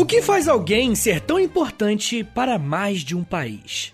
O 0.00 0.06
que 0.06 0.22
faz 0.22 0.48
alguém 0.48 0.94
ser 0.94 1.20
tão 1.20 1.38
importante 1.38 2.24
para 2.24 2.58
mais 2.58 3.00
de 3.00 3.14
um 3.14 3.22
país? 3.22 3.92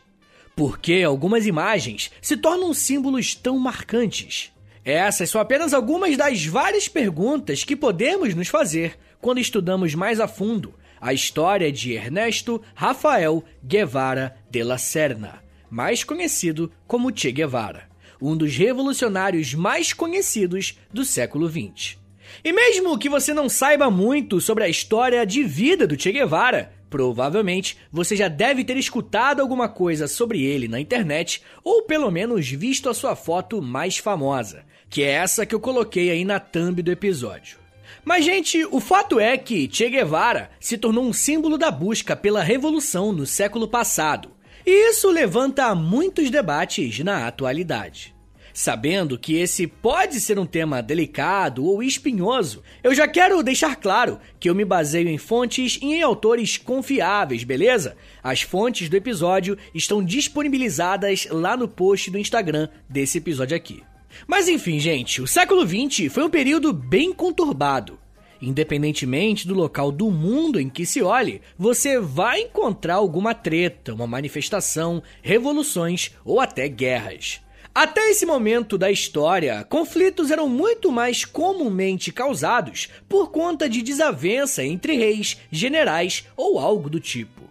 Por 0.55 0.79
que 0.79 1.02
algumas 1.02 1.46
imagens 1.46 2.12
se 2.23 2.36
tornam 2.36 2.73
símbolos 2.73 3.34
tão 3.34 3.59
marcantes? 3.59 4.52
Essas 4.84 5.30
são 5.30 5.41
apenas 5.41 5.74
algumas 5.74 6.16
das 6.16 6.46
várias 6.46 6.87
perguntas 6.87 7.64
que 7.64 7.74
podemos 7.74 8.37
nos 8.37 8.46
fazer 8.46 8.96
quando 9.20 9.41
estudamos 9.41 9.96
mais 9.96 10.20
a 10.20 10.29
fundo 10.29 10.74
a 11.00 11.12
história 11.12 11.73
de 11.73 11.95
Ernesto 11.95 12.62
Rafael 12.73 13.43
Guevara 13.61 14.37
de 14.48 14.62
la 14.62 14.79
Serna, 14.79 15.43
mais 15.68 16.04
conhecido 16.04 16.70
como 16.87 17.10
Che 17.12 17.32
Guevara, 17.32 17.88
um 18.23 18.37
dos 18.37 18.57
revolucionários 18.57 19.54
mais 19.54 19.93
conhecidos 19.93 20.79
do 20.93 21.04
século 21.04 21.48
XX. 21.48 22.05
E 22.45 22.53
mesmo 22.53 22.98
que 22.98 23.09
você 23.09 23.33
não 23.35 23.48
saiba 23.48 23.91
muito 23.91 24.41
sobre 24.41 24.65
a 24.65 24.69
história 24.69 25.25
de 25.27 25.43
vida 25.43 25.87
do 25.87 26.01
Che 26.01 26.12
Guevara, 26.12 26.73
provavelmente 26.89 27.77
você 27.91 28.16
já 28.16 28.29
deve 28.29 28.65
ter 28.65 28.77
escutado 28.77 29.41
alguma 29.41 29.69
coisa 29.69 30.07
sobre 30.09 30.43
ele 30.43 30.69
na 30.69 30.80
internet 30.80 31.43
ou 31.62 31.83
pelo 31.83 32.11
menos 32.11 32.49
visto 32.49 32.89
a 32.89 32.95
sua 32.95 33.15
foto 33.15 33.61
mais 33.61 33.99
famosa, 33.99 34.65
que 34.89 35.02
é 35.02 35.11
essa 35.11 35.45
que 35.45 35.55
eu 35.55 35.61
coloquei 35.61 36.11
aí 36.11 36.25
na 36.25 36.41
thumb 36.41 36.83
do 36.83 36.91
episódio. 36.91 37.59
Mas, 38.05 38.25
gente, 38.25 38.65
o 38.71 38.80
fato 38.80 39.19
é 39.19 39.37
que 39.37 39.69
Che 39.71 39.91
Guevara 39.91 40.51
se 40.61 40.79
tornou 40.79 41.05
um 41.05 41.13
símbolo 41.13 41.59
da 41.59 41.71
busca 41.71 42.15
pela 42.15 42.43
revolução 42.43 43.13
no 43.13 43.27
século 43.27 43.66
passado. 43.66 44.30
E 44.65 44.91
isso 44.91 45.11
levanta 45.11 45.74
muitos 45.74 46.30
debates 46.30 46.99
na 47.01 47.27
atualidade. 47.27 48.15
Sabendo 48.59 49.18
que 49.18 49.35
esse 49.35 49.66
pode 49.66 50.18
ser 50.18 50.38
um 50.38 50.46
tema 50.46 50.82
delicado 50.82 51.62
ou 51.66 51.82
espinhoso, 51.82 52.62
eu 52.82 52.95
já 52.95 53.07
quero 53.07 53.43
deixar 53.43 53.76
claro 53.76 54.18
que 54.40 54.49
eu 54.49 54.54
me 54.54 54.65
baseio 54.65 55.10
em 55.10 55.18
fontes 55.18 55.79
e 55.82 55.93
em 55.93 56.01
autores 56.01 56.57
confiáveis, 56.57 57.45
beleza? 57.45 57.99
As 58.23 58.40
fontes 58.40 58.88
do 58.88 58.96
episódio 58.96 59.59
estão 59.74 60.02
disponibilizadas 60.02 61.29
lá 61.30 61.54
no 61.54 61.68
post 61.68 62.10
do 62.10 62.16
Instagram 62.16 62.71
desse 62.88 63.18
episódio 63.18 63.54
aqui. 63.54 63.82
Mas 64.27 64.49
enfim, 64.49 64.81
gente, 64.81 65.21
o 65.21 65.27
século 65.27 65.66
XX 65.69 66.10
foi 66.10 66.25
um 66.25 66.31
período 66.31 66.72
bem 66.72 67.12
conturbado. 67.12 67.99
Independentemente 68.41 69.47
do 69.47 69.53
local 69.53 69.93
do 69.93 70.10
mundo 70.10 70.59
em 70.59 70.71
que 70.71 70.87
se 70.87 71.03
olhe, 71.03 71.43
você 71.59 72.00
vai 72.00 72.41
encontrar 72.41 72.94
alguma 72.94 73.34
treta, 73.34 73.93
uma 73.93 74.06
manifestação, 74.06 75.03
revoluções 75.21 76.12
ou 76.25 76.41
até 76.41 76.66
guerras. 76.69 77.44
Até 77.77 78.09
esse 78.09 78.25
momento 78.25 78.78
da 78.78 78.91
história, 78.91 79.62
conflitos 79.69 80.31
eram 80.31 80.49
muito 80.49 80.91
mais 80.91 81.27
comumente 81.27 82.10
causados 82.10 82.88
por 83.06 83.31
conta 83.31 83.69
de 83.69 83.83
desavença 83.83 84.65
entre 84.65 84.97
reis, 84.97 85.37
generais 85.50 86.25
ou 86.34 86.59
algo 86.59 86.88
do 86.88 86.99
tipo. 86.99 87.43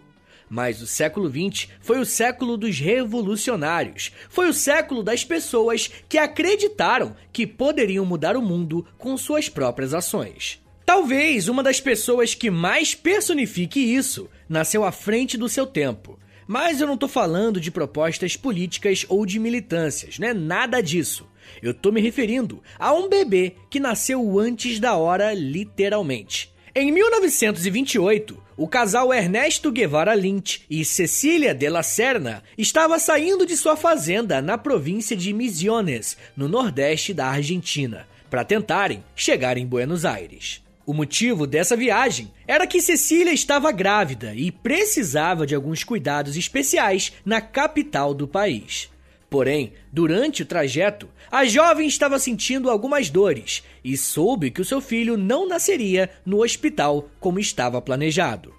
Mas 0.50 0.82
o 0.82 0.86
século 0.86 1.30
XX 1.30 1.68
foi 1.80 2.00
o 2.00 2.04
século 2.04 2.56
dos 2.56 2.76
revolucionários. 2.80 4.10
Foi 4.28 4.48
o 4.48 4.52
século 4.52 5.00
das 5.00 5.22
pessoas 5.22 5.92
que 6.08 6.18
acreditaram 6.18 7.14
que 7.32 7.46
poderiam 7.46 8.04
mudar 8.04 8.36
o 8.36 8.42
mundo 8.42 8.84
com 8.98 9.16
suas 9.16 9.48
próprias 9.48 9.94
ações. 9.94 10.60
Talvez 10.84 11.46
uma 11.46 11.62
das 11.62 11.80
pessoas 11.80 12.34
que 12.34 12.50
mais 12.50 12.96
personifique 12.96 13.78
isso 13.78 14.28
nasceu 14.48 14.82
à 14.82 14.90
frente 14.90 15.36
do 15.36 15.48
seu 15.48 15.64
tempo. 15.64 16.18
Mas 16.46 16.80
eu 16.80 16.86
não 16.86 16.96
tô 16.96 17.08
falando 17.08 17.60
de 17.60 17.70
propostas 17.70 18.36
políticas 18.36 19.04
ou 19.08 19.26
de 19.26 19.38
militâncias, 19.38 20.18
não 20.18 20.28
é 20.28 20.34
nada 20.34 20.80
disso. 20.80 21.26
Eu 21.62 21.74
tô 21.74 21.90
me 21.90 22.00
referindo 22.00 22.62
a 22.78 22.92
um 22.92 23.08
bebê 23.08 23.54
que 23.70 23.80
nasceu 23.80 24.38
antes 24.38 24.78
da 24.78 24.96
hora, 24.96 25.32
literalmente. 25.34 26.54
Em 26.74 26.92
1928, 26.92 28.42
o 28.56 28.68
casal 28.68 29.12
Ernesto 29.12 29.72
Guevara 29.72 30.14
Lynch 30.14 30.62
e 30.68 30.84
Cecília 30.84 31.54
de 31.54 31.68
la 31.70 31.82
Serna 31.82 32.42
estava 32.56 32.98
saindo 32.98 33.46
de 33.46 33.56
sua 33.56 33.76
fazenda 33.76 34.42
na 34.42 34.58
província 34.58 35.16
de 35.16 35.32
Misiones, 35.32 36.16
no 36.36 36.48
nordeste 36.48 37.14
da 37.14 37.28
Argentina, 37.28 38.06
para 38.28 38.44
tentarem 38.44 39.02
chegar 39.14 39.56
em 39.56 39.66
Buenos 39.66 40.04
Aires. 40.04 40.65
O 40.86 40.94
motivo 40.94 41.48
dessa 41.48 41.76
viagem 41.76 42.30
era 42.46 42.64
que 42.64 42.80
Cecília 42.80 43.32
estava 43.32 43.72
grávida 43.72 44.32
e 44.36 44.52
precisava 44.52 45.44
de 45.44 45.52
alguns 45.52 45.82
cuidados 45.82 46.36
especiais 46.36 47.12
na 47.24 47.40
capital 47.40 48.14
do 48.14 48.28
país. 48.28 48.88
Porém, 49.28 49.72
durante 49.92 50.44
o 50.44 50.46
trajeto, 50.46 51.08
a 51.28 51.44
jovem 51.44 51.88
estava 51.88 52.20
sentindo 52.20 52.70
algumas 52.70 53.10
dores 53.10 53.64
e 53.82 53.96
soube 53.96 54.52
que 54.52 54.60
o 54.60 54.64
seu 54.64 54.80
filho 54.80 55.16
não 55.16 55.48
nasceria 55.48 56.08
no 56.24 56.44
hospital 56.44 57.10
como 57.18 57.40
estava 57.40 57.82
planejado. 57.82 58.54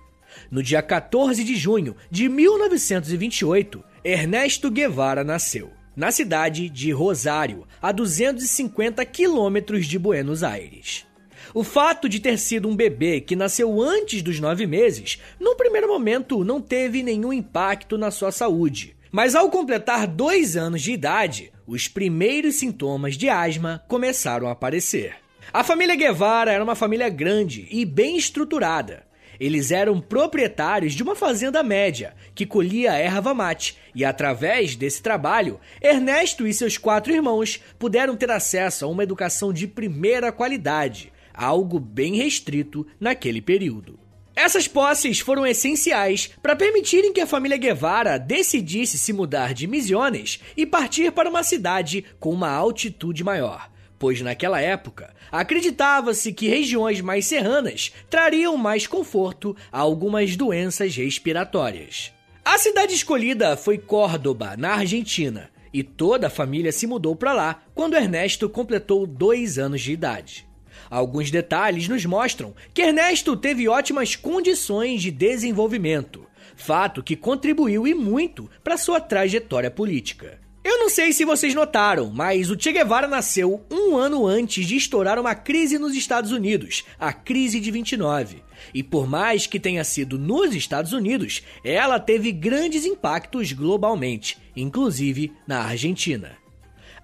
No 0.51 0.61
dia 0.61 0.81
14 0.81 1.45
de 1.45 1.55
junho 1.55 1.95
de 2.11 2.27
1928, 2.27 3.81
Ernesto 4.03 4.69
Guevara 4.69 5.23
nasceu, 5.23 5.71
na 5.95 6.11
cidade 6.11 6.67
de 6.67 6.91
Rosário, 6.91 7.65
a 7.81 7.93
250 7.93 9.05
quilômetros 9.05 9.85
de 9.85 9.97
Buenos 9.97 10.43
Aires. 10.43 11.06
O 11.57 11.63
fato 11.63 12.07
de 12.07 12.19
ter 12.19 12.37
sido 12.37 12.69
um 12.69 12.75
bebê 12.75 13.19
que 13.19 13.35
nasceu 13.35 13.81
antes 13.81 14.21
dos 14.21 14.39
nove 14.39 14.67
meses, 14.67 15.19
no 15.39 15.55
primeiro 15.55 15.87
momento 15.87 16.43
não 16.43 16.61
teve 16.61 17.01
nenhum 17.01 17.33
impacto 17.33 17.97
na 17.97 18.11
sua 18.11 18.31
saúde. 18.31 18.95
Mas 19.11 19.33
ao 19.33 19.49
completar 19.49 20.05
dois 20.05 20.55
anos 20.55 20.83
de 20.83 20.91
idade, 20.91 21.51
os 21.65 21.87
primeiros 21.87 22.57
sintomas 22.57 23.17
de 23.17 23.27
asma 23.27 23.83
começaram 23.87 24.47
a 24.47 24.51
aparecer. 24.51 25.15
A 25.51 25.63
família 25.63 25.95
Guevara 25.95 26.51
era 26.51 26.63
uma 26.63 26.75
família 26.75 27.09
grande 27.09 27.67
e 27.71 27.85
bem 27.85 28.17
estruturada. 28.17 29.07
Eles 29.39 29.71
eram 29.71 29.99
proprietários 29.99 30.93
de 30.93 31.01
uma 31.01 31.15
fazenda 31.15 31.63
média 31.63 32.13
que 32.35 32.45
colhia 32.45 32.93
erva 32.93 33.33
mate, 33.33 33.79
e 33.95 34.05
através 34.05 34.75
desse 34.75 35.01
trabalho, 35.01 35.59
Ernesto 35.81 36.45
e 36.45 36.53
seus 36.53 36.77
quatro 36.77 37.11
irmãos 37.11 37.59
puderam 37.79 38.15
ter 38.15 38.29
acesso 38.29 38.85
a 38.85 38.87
uma 38.87 39.01
educação 39.01 39.51
de 39.51 39.65
primeira 39.65 40.31
qualidade, 40.31 41.11
algo 41.37 41.79
bem 41.79 42.15
restrito 42.15 42.85
naquele 42.99 43.41
período. 43.41 43.99
Essas 44.35 44.67
posses 44.67 45.19
foram 45.19 45.47
essenciais 45.47 46.29
para 46.43 46.55
permitirem 46.55 47.11
que 47.11 47.21
a 47.21 47.25
família 47.25 47.57
Guevara 47.57 48.19
decidisse 48.19 48.97
se 48.97 49.11
mudar 49.11 49.53
de 49.53 49.65
Misiones 49.65 50.39
e 50.55 50.65
partir 50.65 51.11
para 51.11 51.29
uma 51.29 51.41
cidade 51.41 52.05
com 52.19 52.31
uma 52.31 52.51
altitude 52.51 53.23
maior, 53.23 53.67
pois 53.97 54.21
naquela 54.21 54.61
época 54.61 55.11
acreditava-se 55.31 56.31
que 56.31 56.47
regiões 56.47 57.01
mais 57.01 57.25
serranas 57.25 57.91
trariam 58.09 58.55
mais 58.57 58.85
conforto 58.85 59.55
a 59.71 59.79
algumas 59.79 60.35
doenças 60.35 60.95
respiratórias. 60.95 62.13
A 62.45 62.57
cidade 62.57 62.93
escolhida 62.93 63.57
foi 63.57 63.77
Córdoba, 63.77 64.55
na 64.55 64.75
Argentina, 64.75 65.49
e 65.73 65.83
toda 65.83 66.27
a 66.27 66.29
família 66.29 66.71
se 66.71 66.87
mudou 66.87 67.15
para 67.15 67.33
lá 67.33 67.63
quando 67.73 67.95
Ernesto 67.95 68.47
completou 68.47 69.05
dois 69.05 69.57
anos 69.57 69.81
de 69.81 69.91
idade. 69.91 70.46
Alguns 70.89 71.31
detalhes 71.31 71.87
nos 71.87 72.05
mostram 72.05 72.53
que 72.73 72.81
Ernesto 72.81 73.35
teve 73.35 73.67
ótimas 73.67 74.15
condições 74.15 75.01
de 75.01 75.11
desenvolvimento, 75.11 76.25
fato 76.55 77.03
que 77.03 77.15
contribuiu 77.15 77.87
e 77.87 77.93
muito 77.93 78.49
para 78.63 78.77
sua 78.77 78.99
trajetória 78.99 79.69
política. 79.69 80.39
Eu 80.67 80.79
não 80.79 80.89
sei 80.89 81.13
se 81.13 81.23
vocês 81.23 81.55
notaram, 81.55 82.11
mas 82.13 82.49
o 82.49 82.59
Che 82.59 82.73
Guevara 82.73 83.07
nasceu 83.07 83.65
um 83.71 83.95
ano 83.95 84.27
antes 84.27 84.65
de 84.67 84.75
estourar 84.75 85.17
uma 85.17 85.33
crise 85.33 85.79
nos 85.79 85.95
Estados 85.95 86.33
Unidos, 86.33 86.83
a 86.99 87.13
crise 87.13 87.61
de 87.61 87.71
29. 87.71 88.43
E 88.73 88.83
por 88.83 89.07
mais 89.07 89.47
que 89.47 89.61
tenha 89.61 89.83
sido 89.85 90.19
nos 90.19 90.53
Estados 90.53 90.91
Unidos, 90.91 91.41
ela 91.63 92.01
teve 92.01 92.33
grandes 92.33 92.85
impactos 92.85 93.53
globalmente, 93.53 94.37
inclusive 94.57 95.31
na 95.47 95.59
Argentina. 95.59 96.37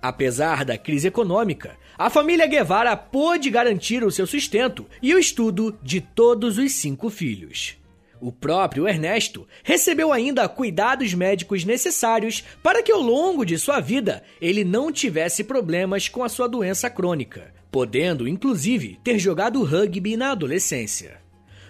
Apesar 0.04 0.66
da 0.66 0.78
crise 0.78 1.08
econômica, 1.08 1.78
a 1.98 2.10
família 2.10 2.46
Guevara 2.46 2.94
pôde 2.94 3.50
garantir 3.50 4.04
o 4.04 4.12
seu 4.12 4.28
sustento 4.28 4.86
e 5.02 5.16
o 5.16 5.18
estudo 5.18 5.80
de 5.82 6.02
todos 6.02 6.58
os 6.58 6.74
cinco 6.74 7.10
filhos. 7.10 7.78
O 8.20 8.30
próprio 8.30 8.86
Ernesto 8.86 9.48
recebeu 9.64 10.12
ainda 10.12 10.50
cuidados 10.50 11.14
médicos 11.14 11.64
necessários 11.64 12.44
para 12.62 12.84
que 12.84 12.92
ao 12.92 13.00
longo 13.00 13.46
de 13.46 13.58
sua 13.58 13.80
vida 13.80 14.22
ele 14.42 14.66
não 14.66 14.92
tivesse 14.92 15.42
problemas 15.42 16.10
com 16.10 16.22
a 16.22 16.28
sua 16.28 16.50
doença 16.50 16.90
crônica, 16.90 17.54
podendo 17.72 18.28
inclusive 18.28 19.00
ter 19.06 19.18
jogado 19.18 19.64
rugby 19.64 20.18
na 20.18 20.32
adolescência. 20.32 21.22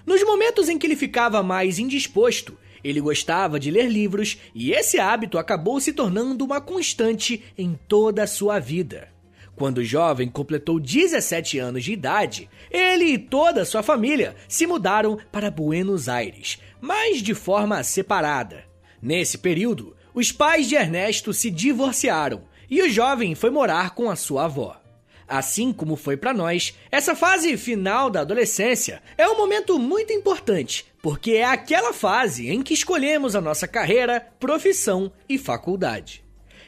Nos 0.07 0.23
momentos 0.23 0.69
em 0.69 0.79
que 0.79 0.87
ele 0.87 0.95
ficava 0.95 1.43
mais 1.43 1.77
indisposto, 1.77 2.57
ele 2.83 2.99
gostava 2.99 3.59
de 3.59 3.71
ler 3.71 3.89
livros 3.89 4.37
e 4.53 4.71
esse 4.71 4.99
hábito 4.99 5.37
acabou 5.37 5.79
se 5.79 5.93
tornando 5.93 6.43
uma 6.43 6.59
constante 6.59 7.43
em 7.57 7.79
toda 7.87 8.23
a 8.23 8.27
sua 8.27 8.59
vida. 8.59 9.07
Quando 9.55 9.77
o 9.79 9.85
jovem 9.85 10.27
completou 10.27 10.79
17 10.79 11.59
anos 11.59 11.83
de 11.83 11.93
idade, 11.93 12.49
ele 12.71 13.05
e 13.05 13.17
toda 13.17 13.61
a 13.61 13.65
sua 13.65 13.83
família 13.83 14.35
se 14.47 14.65
mudaram 14.65 15.17
para 15.31 15.51
Buenos 15.51 16.09
Aires, 16.09 16.59
mas 16.81 17.21
de 17.21 17.33
forma 17.35 17.83
separada. 17.83 18.65
Nesse 19.01 19.37
período, 19.37 19.95
os 20.13 20.31
pais 20.31 20.67
de 20.67 20.75
Ernesto 20.75 21.33
se 21.33 21.51
divorciaram 21.51 22.43
e 22.69 22.81
o 22.81 22.89
jovem 22.89 23.35
foi 23.35 23.51
morar 23.51 23.91
com 23.91 24.09
a 24.09 24.15
sua 24.15 24.45
avó. 24.45 24.79
Assim 25.27 25.71
como 25.71 25.95
foi 25.95 26.17
para 26.17 26.33
nós, 26.33 26.73
essa 26.91 27.15
fase 27.15 27.55
final 27.57 28.09
da 28.09 28.21
adolescência 28.21 29.01
é 29.17 29.27
um 29.27 29.37
momento 29.37 29.79
muito 29.79 30.11
importante, 30.11 30.85
porque 31.03 31.31
é 31.31 31.43
aquela 31.43 31.91
fase 31.91 32.49
em 32.49 32.61
que 32.61 32.73
escolhemos 32.73 33.35
a 33.35 33.41
nossa 33.41 33.67
carreira, 33.67 34.25
profissão 34.39 35.11
e 35.27 35.37
faculdade. 35.37 36.23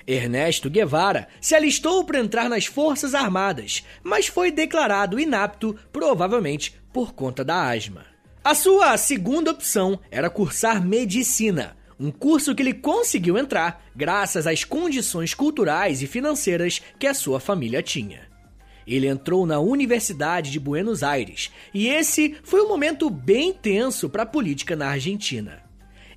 Ernesto 0.05 0.69
Guevara 0.69 1.29
se 1.39 1.55
alistou 1.55 2.03
para 2.03 2.19
entrar 2.19 2.49
nas 2.49 2.65
Forças 2.65 3.15
Armadas, 3.15 3.85
mas 4.03 4.27
foi 4.27 4.51
declarado 4.51 5.17
inapto, 5.17 5.73
provavelmente 5.89 6.75
por 6.91 7.13
conta 7.13 7.45
da 7.45 7.71
asma. 7.71 8.05
A 8.43 8.53
sua 8.53 8.97
segunda 8.97 9.51
opção 9.51 9.97
era 10.11 10.29
cursar 10.29 10.85
medicina, 10.85 11.77
um 11.97 12.11
curso 12.11 12.53
que 12.53 12.61
ele 12.61 12.73
conseguiu 12.73 13.37
entrar 13.37 13.85
graças 13.95 14.45
às 14.45 14.65
condições 14.65 15.33
culturais 15.33 16.01
e 16.01 16.07
financeiras 16.07 16.81
que 16.99 17.07
a 17.07 17.13
sua 17.13 17.39
família 17.39 17.81
tinha. 17.81 18.34
Ele 18.87 19.07
entrou 19.07 19.45
na 19.45 19.59
Universidade 19.59 20.51
de 20.51 20.59
Buenos 20.59 21.03
Aires 21.03 21.51
e 21.73 21.87
esse 21.87 22.35
foi 22.43 22.61
um 22.61 22.67
momento 22.67 23.09
bem 23.09 23.51
tenso 23.51 24.09
para 24.09 24.23
a 24.23 24.27
política 24.27 24.75
na 24.75 24.87
Argentina. 24.87 25.65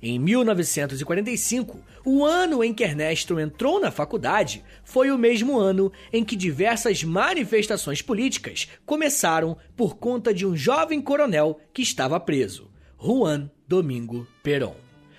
Em 0.01 0.17
1945, 0.17 1.79
o 2.05 2.23
ano 2.23 2.63
em 2.63 2.73
que 2.73 2.83
Ernesto 2.83 3.37
entrou 3.37 3.81
na 3.81 3.91
faculdade 3.91 4.63
foi 4.83 5.11
o 5.11 5.17
mesmo 5.17 5.59
ano 5.59 5.91
em 6.13 6.23
que 6.23 6.37
diversas 6.37 7.03
manifestações 7.03 8.01
políticas 8.01 8.69
começaram 8.85 9.57
por 9.75 9.97
conta 9.97 10.33
de 10.33 10.45
um 10.45 10.55
jovem 10.55 11.01
coronel 11.01 11.59
que 11.73 11.81
estava 11.81 12.17
preso, 12.17 12.71
Juan 12.97 13.51
Domingo 13.67 14.25
Perón. 14.41 14.75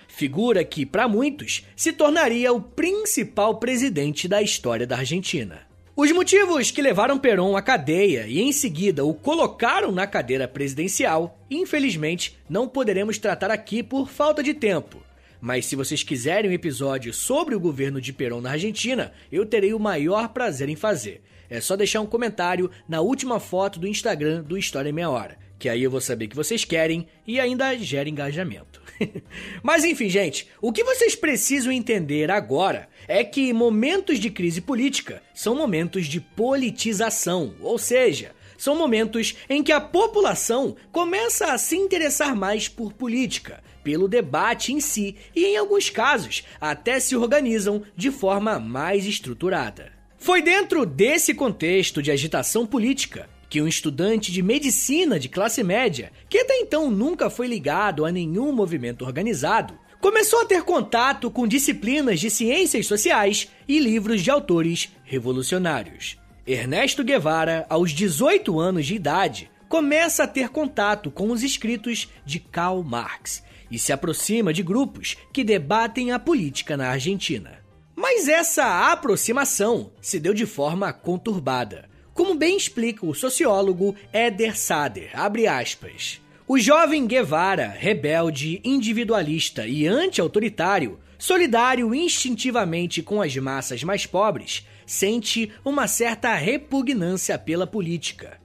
Figura 0.07 0.63
que, 0.63 0.85
para 0.85 1.07
muitos, 1.07 1.65
se 1.75 1.93
tornaria 1.93 2.51
o 2.51 2.61
principal 2.61 3.59
presidente 3.59 4.27
da 4.27 4.41
história 4.41 4.85
da 4.85 4.97
Argentina. 4.97 5.70
Os 6.01 6.11
motivos 6.11 6.71
que 6.71 6.81
levaram 6.81 7.19
Perón 7.19 7.55
à 7.55 7.61
cadeia 7.61 8.25
e 8.25 8.41
em 8.41 8.51
seguida 8.51 9.05
o 9.05 9.13
colocaram 9.13 9.91
na 9.91 10.07
cadeira 10.07 10.47
presidencial, 10.47 11.39
infelizmente, 11.47 12.35
não 12.49 12.67
poderemos 12.67 13.19
tratar 13.19 13.51
aqui 13.51 13.83
por 13.83 14.09
falta 14.09 14.41
de 14.41 14.51
tempo. 14.51 15.03
Mas 15.39 15.67
se 15.67 15.75
vocês 15.75 16.01
quiserem 16.01 16.49
um 16.49 16.53
episódio 16.55 17.13
sobre 17.13 17.53
o 17.53 17.59
governo 17.59 18.01
de 18.01 18.11
Perón 18.11 18.41
na 18.41 18.53
Argentina, 18.53 19.13
eu 19.31 19.45
terei 19.45 19.75
o 19.75 19.79
maior 19.79 20.29
prazer 20.29 20.69
em 20.69 20.75
fazer. 20.75 21.21
É 21.47 21.61
só 21.61 21.75
deixar 21.75 22.01
um 22.01 22.07
comentário 22.07 22.71
na 22.89 22.99
última 22.99 23.39
foto 23.39 23.79
do 23.79 23.87
Instagram 23.87 24.41
do 24.41 24.57
História 24.57 24.89
em 24.89 24.93
Meia 24.93 25.11
Hora, 25.11 25.37
que 25.59 25.69
aí 25.69 25.83
eu 25.83 25.91
vou 25.91 26.01
saber 26.01 26.27
que 26.27 26.35
vocês 26.35 26.65
querem 26.65 27.05
e 27.27 27.39
ainda 27.39 27.77
gera 27.77 28.09
engajamento. 28.09 28.81
Mas 29.61 29.83
enfim, 29.83 30.09
gente, 30.09 30.47
o 30.59 30.71
que 30.71 30.83
vocês 30.83 31.15
precisam 31.15 31.71
entender 31.71 32.31
agora 32.31 32.89
é 33.11 33.25
que 33.25 33.51
momentos 33.51 34.19
de 34.19 34.29
crise 34.29 34.61
política 34.61 35.21
são 35.33 35.53
momentos 35.53 36.07
de 36.07 36.21
politização, 36.21 37.53
ou 37.59 37.77
seja, 37.77 38.31
são 38.57 38.73
momentos 38.73 39.35
em 39.49 39.61
que 39.61 39.73
a 39.73 39.81
população 39.81 40.77
começa 40.93 41.51
a 41.51 41.57
se 41.57 41.75
interessar 41.75 42.33
mais 42.33 42.69
por 42.69 42.93
política, 42.93 43.61
pelo 43.83 44.07
debate 44.07 44.71
em 44.71 44.79
si 44.79 45.17
e, 45.35 45.43
em 45.43 45.57
alguns 45.57 45.89
casos, 45.89 46.45
até 46.61 47.01
se 47.01 47.13
organizam 47.13 47.83
de 47.97 48.09
forma 48.11 48.57
mais 48.59 49.05
estruturada. 49.05 49.91
Foi 50.17 50.41
dentro 50.41 50.85
desse 50.85 51.33
contexto 51.33 52.01
de 52.01 52.11
agitação 52.11 52.65
política 52.65 53.27
que 53.49 53.61
um 53.61 53.67
estudante 53.67 54.31
de 54.31 54.41
medicina 54.41 55.19
de 55.19 55.27
classe 55.27 55.61
média, 55.61 56.13
que 56.29 56.37
até 56.37 56.57
então 56.59 56.89
nunca 56.89 57.29
foi 57.29 57.47
ligado 57.47 58.05
a 58.05 58.11
nenhum 58.11 58.53
movimento 58.53 59.03
organizado, 59.03 59.77
começou 60.01 60.41
a 60.41 60.45
ter 60.45 60.63
contato 60.63 61.29
com 61.29 61.47
disciplinas 61.47 62.19
de 62.19 62.31
ciências 62.31 62.87
sociais 62.87 63.47
e 63.67 63.79
livros 63.79 64.21
de 64.21 64.31
autores 64.31 64.89
revolucionários. 65.03 66.17
Ernesto 66.45 67.03
Guevara, 67.03 67.67
aos 67.69 67.91
18 67.91 68.59
anos 68.59 68.87
de 68.87 68.95
idade, 68.95 69.51
começa 69.69 70.23
a 70.23 70.27
ter 70.27 70.49
contato 70.49 71.11
com 71.11 71.29
os 71.29 71.43
escritos 71.43 72.09
de 72.25 72.39
Karl 72.39 72.83
Marx 72.83 73.43
e 73.69 73.77
se 73.77 73.93
aproxima 73.93 74.51
de 74.51 74.63
grupos 74.63 75.15
que 75.31 75.43
debatem 75.43 76.11
a 76.11 76.17
política 76.17 76.75
na 76.75 76.89
Argentina. 76.89 77.59
Mas 77.95 78.27
essa 78.27 78.91
aproximação 78.91 79.91
se 80.01 80.19
deu 80.19 80.33
de 80.33 80.47
forma 80.47 80.91
conturbada. 80.91 81.87
Como 82.11 82.33
bem 82.33 82.57
explica 82.57 83.05
o 83.05 83.13
sociólogo 83.13 83.95
Eder 84.11 84.57
Sader, 84.57 85.11
abre 85.13 85.47
aspas. 85.47 86.19
O 86.53 86.59
jovem 86.59 87.07
Guevara, 87.07 87.69
rebelde, 87.69 88.59
individualista 88.61 89.65
e 89.65 89.87
anti-autoritário, 89.87 90.99
solidário 91.17 91.95
instintivamente 91.95 93.01
com 93.01 93.21
as 93.21 93.33
massas 93.37 93.85
mais 93.85 94.05
pobres, 94.05 94.67
sente 94.85 95.49
uma 95.63 95.87
certa 95.87 96.33
repugnância 96.33 97.39
pela 97.39 97.65
política. 97.65 98.37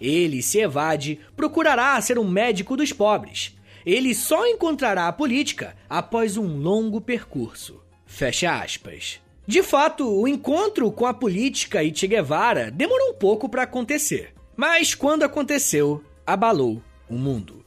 Ele 0.00 0.42
se 0.42 0.58
evade, 0.58 1.20
procurará 1.36 2.00
ser 2.00 2.18
um 2.18 2.28
médico 2.28 2.76
dos 2.76 2.92
pobres. 2.92 3.56
Ele 3.86 4.12
só 4.12 4.44
encontrará 4.44 5.06
a 5.06 5.12
política 5.12 5.76
após 5.88 6.36
um 6.36 6.56
longo 6.56 7.00
percurso. 7.00 7.80
Fecha 8.04 8.60
aspas. 8.60 9.20
De 9.46 9.62
fato, 9.62 10.04
o 10.08 10.26
encontro 10.26 10.90
com 10.90 11.06
a 11.06 11.14
política 11.14 11.80
e 11.84 11.94
Che 11.94 12.08
Guevara 12.08 12.72
demorou 12.72 13.10
um 13.10 13.14
pouco 13.14 13.48
para 13.48 13.62
acontecer, 13.62 14.34
mas 14.56 14.96
quando 14.96 15.22
aconteceu, 15.22 16.02
abalou 16.26 16.82
mundo. 17.16 17.64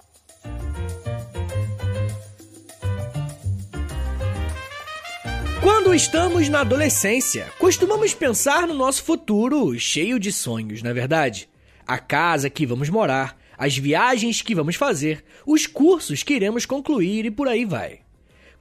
Quando 5.62 5.94
estamos 5.94 6.48
na 6.50 6.62
adolescência, 6.62 7.48
costumamos 7.58 8.14
pensar 8.14 8.68
no 8.68 8.74
nosso 8.74 9.04
futuro 9.04 9.78
cheio 9.80 10.20
de 10.20 10.32
sonhos, 10.32 10.84
não 10.84 10.92
é 10.92 10.94
verdade? 10.94 11.50
A 11.88 11.98
casa 11.98 12.50
que 12.50 12.66
vamos 12.66 12.90
morar, 12.90 13.38
as 13.58 13.78
viagens 13.78 14.42
que 14.42 14.54
vamos 14.54 14.76
fazer, 14.76 15.24
os 15.46 15.66
cursos 15.66 16.24
que 16.24 16.34
iremos 16.34 16.66
concluir 16.66 17.26
e 17.26 17.32
por 17.32 17.48
aí 17.48 17.66
vai. 17.66 18.00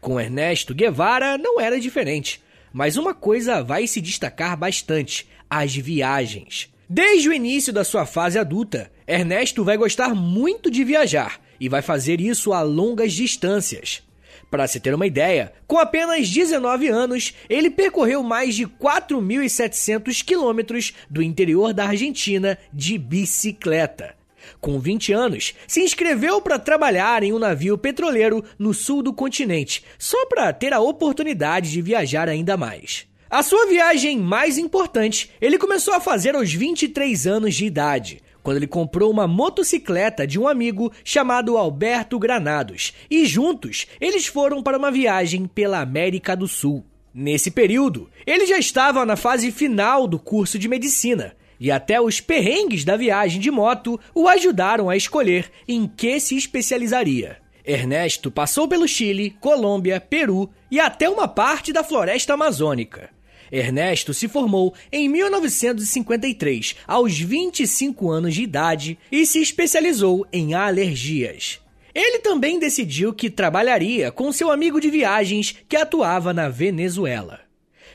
Com 0.00 0.20
Ernesto 0.20 0.74
Guevara 0.74 1.38
não 1.38 1.60
era 1.60 1.80
diferente. 1.80 2.42
Mas 2.72 2.96
uma 2.96 3.14
coisa 3.14 3.62
vai 3.62 3.86
se 3.86 4.00
destacar 4.00 4.56
bastante: 4.56 5.28
as 5.48 5.76
viagens. 5.76 6.73
Desde 6.96 7.28
o 7.28 7.32
início 7.32 7.72
da 7.72 7.82
sua 7.82 8.06
fase 8.06 8.38
adulta, 8.38 8.88
Ernesto 9.04 9.64
vai 9.64 9.76
gostar 9.76 10.14
muito 10.14 10.70
de 10.70 10.84
viajar 10.84 11.40
e 11.58 11.68
vai 11.68 11.82
fazer 11.82 12.20
isso 12.20 12.52
a 12.52 12.62
longas 12.62 13.12
distâncias. 13.12 14.00
Para 14.48 14.68
se 14.68 14.78
ter 14.78 14.94
uma 14.94 15.04
ideia, 15.04 15.52
com 15.66 15.76
apenas 15.76 16.30
19 16.30 16.86
anos, 16.86 17.34
ele 17.50 17.68
percorreu 17.68 18.22
mais 18.22 18.54
de 18.54 18.64
4.700 18.64 20.24
quilômetros 20.24 20.92
do 21.10 21.20
interior 21.20 21.74
da 21.74 21.86
Argentina 21.86 22.56
de 22.72 22.96
bicicleta. 22.96 24.14
Com 24.60 24.78
20 24.78 25.12
anos, 25.12 25.52
se 25.66 25.80
inscreveu 25.80 26.40
para 26.40 26.60
trabalhar 26.60 27.24
em 27.24 27.32
um 27.32 27.40
navio 27.40 27.76
petroleiro 27.76 28.44
no 28.56 28.72
sul 28.72 29.02
do 29.02 29.12
continente, 29.12 29.82
só 29.98 30.26
para 30.26 30.52
ter 30.52 30.72
a 30.72 30.78
oportunidade 30.78 31.72
de 31.72 31.82
viajar 31.82 32.28
ainda 32.28 32.56
mais. 32.56 33.12
A 33.30 33.42
sua 33.42 33.66
viagem 33.66 34.18
mais 34.18 34.58
importante 34.58 35.30
ele 35.40 35.58
começou 35.58 35.94
a 35.94 36.00
fazer 36.00 36.34
aos 36.36 36.52
23 36.52 37.26
anos 37.26 37.54
de 37.54 37.64
idade, 37.64 38.22
quando 38.42 38.58
ele 38.58 38.66
comprou 38.66 39.10
uma 39.10 39.26
motocicleta 39.26 40.26
de 40.26 40.38
um 40.38 40.46
amigo 40.46 40.92
chamado 41.02 41.56
Alberto 41.56 42.18
Granados, 42.18 42.92
e 43.10 43.24
juntos 43.24 43.86
eles 44.00 44.26
foram 44.26 44.62
para 44.62 44.78
uma 44.78 44.90
viagem 44.90 45.46
pela 45.46 45.80
América 45.80 46.36
do 46.36 46.46
Sul. 46.46 46.84
Nesse 47.12 47.50
período, 47.50 48.10
ele 48.26 48.44
já 48.44 48.58
estava 48.58 49.06
na 49.06 49.16
fase 49.16 49.50
final 49.50 50.06
do 50.06 50.18
curso 50.18 50.58
de 50.58 50.68
medicina 50.68 51.34
e 51.58 51.70
até 51.70 52.00
os 52.00 52.20
perrengues 52.20 52.84
da 52.84 52.96
viagem 52.96 53.40
de 53.40 53.50
moto 53.50 53.98
o 54.14 54.28
ajudaram 54.28 54.90
a 54.90 54.96
escolher 54.96 55.50
em 55.66 55.86
que 55.86 56.20
se 56.20 56.36
especializaria. 56.36 57.38
Ernesto 57.64 58.30
passou 58.30 58.68
pelo 58.68 58.86
Chile, 58.86 59.34
Colômbia, 59.40 59.98
Peru 59.98 60.50
e 60.70 60.78
até 60.78 61.08
uma 61.08 61.26
parte 61.26 61.72
da 61.72 61.82
floresta 61.82 62.34
amazônica. 62.34 63.13
Ernesto 63.54 64.12
se 64.12 64.26
formou 64.26 64.74
em 64.90 65.08
1953, 65.08 66.74
aos 66.88 67.16
25 67.16 68.10
anos 68.10 68.34
de 68.34 68.42
idade, 68.42 68.98
e 69.12 69.24
se 69.24 69.40
especializou 69.40 70.26
em 70.32 70.54
alergias. 70.54 71.60
Ele 71.94 72.18
também 72.18 72.58
decidiu 72.58 73.14
que 73.14 73.30
trabalharia 73.30 74.10
com 74.10 74.32
seu 74.32 74.50
amigo 74.50 74.80
de 74.80 74.90
viagens 74.90 75.54
que 75.68 75.76
atuava 75.76 76.34
na 76.34 76.48
Venezuela. 76.48 77.40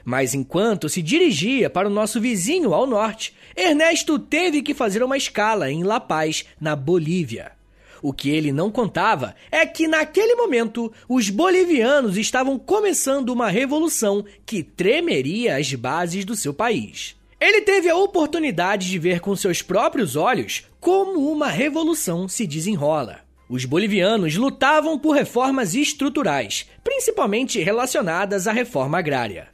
Mas 0.06 0.34
enquanto 0.34 0.88
se 0.88 1.02
dirigia 1.02 1.70
para 1.70 1.90
o 1.90 1.92
nosso 1.92 2.22
vizinho 2.22 2.74
ao 2.74 2.88
norte, 2.88 3.36
Ernesto 3.54 4.18
teve 4.18 4.62
que 4.62 4.74
fazer 4.74 5.04
uma 5.04 5.18
escala 5.18 5.70
em 5.70 5.84
La 5.84 6.00
Paz, 6.00 6.46
na 6.62 6.74
Bolívia. 6.74 7.59
O 8.02 8.14
que 8.14 8.30
ele 8.30 8.52
não 8.52 8.72
contava 8.72 9.36
é 9.52 9.66
que 9.66 9.88
naquele 9.88 10.36
momento 10.36 10.92
os 11.08 11.30
bolivianos 11.30 12.18
estavam 12.18 12.58
começando 12.58 13.30
uma 13.30 13.50
revolução 13.50 14.24
que 14.46 14.64
tremeria 14.64 15.58
as 15.58 15.74
bases 15.74 16.26
do 16.26 16.36
seu 16.36 16.54
país. 16.54 17.16
Ele 17.40 17.62
teve 17.62 17.90
a 17.90 17.96
oportunidade 17.96 18.90
de 18.90 19.00
ver 19.00 19.22
com 19.22 19.36
seus 19.36 19.62
próprios 19.62 20.16
olhos 20.16 20.66
como 20.80 21.32
uma 21.32 21.48
revolução 21.48 22.28
se 22.28 22.46
desenrola. 22.46 23.22
Os 23.50 23.66
bolivianos 23.66 24.36
lutavam 24.36 25.00
por 25.00 25.16
reformas 25.16 25.74
estruturais, 25.74 26.68
principalmente 26.84 27.60
relacionadas 27.60 28.48
à 28.48 28.52
reforma 28.52 29.00
agrária. 29.00 29.48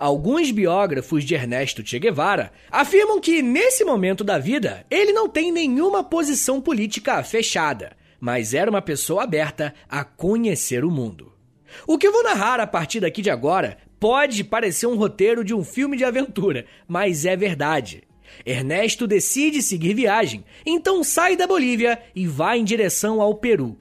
Alguns 0.00 0.50
biógrafos 0.50 1.24
de 1.24 1.34
Ernesto 1.34 1.86
Che 1.86 1.98
Guevara 1.98 2.50
afirmam 2.70 3.20
que, 3.20 3.42
nesse 3.42 3.84
momento 3.84 4.24
da 4.24 4.38
vida, 4.38 4.86
ele 4.90 5.12
não 5.12 5.28
tem 5.28 5.52
nenhuma 5.52 6.02
posição 6.02 6.58
política 6.58 7.22
fechada, 7.22 7.92
mas 8.18 8.54
era 8.54 8.70
uma 8.70 8.80
pessoa 8.80 9.24
aberta 9.24 9.74
a 9.86 10.02
conhecer 10.02 10.86
o 10.86 10.90
mundo. 10.90 11.34
O 11.86 11.98
que 11.98 12.06
eu 12.06 12.12
vou 12.12 12.22
narrar 12.22 12.60
a 12.60 12.66
partir 12.66 13.00
daqui 13.00 13.20
de 13.20 13.28
agora 13.28 13.76
pode 14.00 14.42
parecer 14.42 14.86
um 14.86 14.96
roteiro 14.96 15.44
de 15.44 15.52
um 15.52 15.62
filme 15.62 15.98
de 15.98 16.04
aventura, 16.06 16.64
mas 16.88 17.26
é 17.26 17.36
verdade. 17.36 18.02
Ernesto 18.46 19.06
decide 19.06 19.62
seguir 19.62 19.92
viagem, 19.92 20.42
então 20.64 21.04
sai 21.04 21.36
da 21.36 21.46
Bolívia 21.46 22.00
e 22.14 22.26
vai 22.26 22.58
em 22.58 22.64
direção 22.64 23.20
ao 23.20 23.34
Peru. 23.34 23.76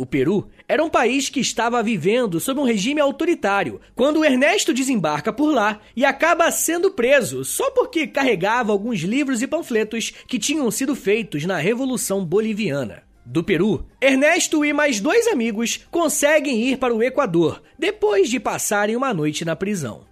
O 0.00 0.06
Peru 0.06 0.48
era 0.66 0.82
um 0.82 0.88
país 0.88 1.28
que 1.28 1.40
estava 1.40 1.82
vivendo 1.82 2.40
sob 2.40 2.58
um 2.58 2.64
regime 2.64 3.02
autoritário, 3.02 3.78
quando 3.94 4.24
Ernesto 4.24 4.72
desembarca 4.72 5.30
por 5.30 5.52
lá 5.52 5.78
e 5.94 6.06
acaba 6.06 6.50
sendo 6.50 6.90
preso 6.90 7.44
só 7.44 7.70
porque 7.72 8.06
carregava 8.06 8.72
alguns 8.72 9.00
livros 9.00 9.42
e 9.42 9.46
panfletos 9.46 10.10
que 10.26 10.38
tinham 10.38 10.70
sido 10.70 10.96
feitos 10.96 11.44
na 11.44 11.58
Revolução 11.58 12.24
Boliviana. 12.24 13.02
Do 13.26 13.44
Peru, 13.44 13.84
Ernesto 14.00 14.64
e 14.64 14.72
mais 14.72 15.00
dois 15.00 15.26
amigos 15.26 15.80
conseguem 15.90 16.62
ir 16.62 16.78
para 16.78 16.94
o 16.94 17.02
Equador 17.02 17.62
depois 17.78 18.30
de 18.30 18.40
passarem 18.40 18.96
uma 18.96 19.12
noite 19.12 19.44
na 19.44 19.54
prisão. 19.54 20.06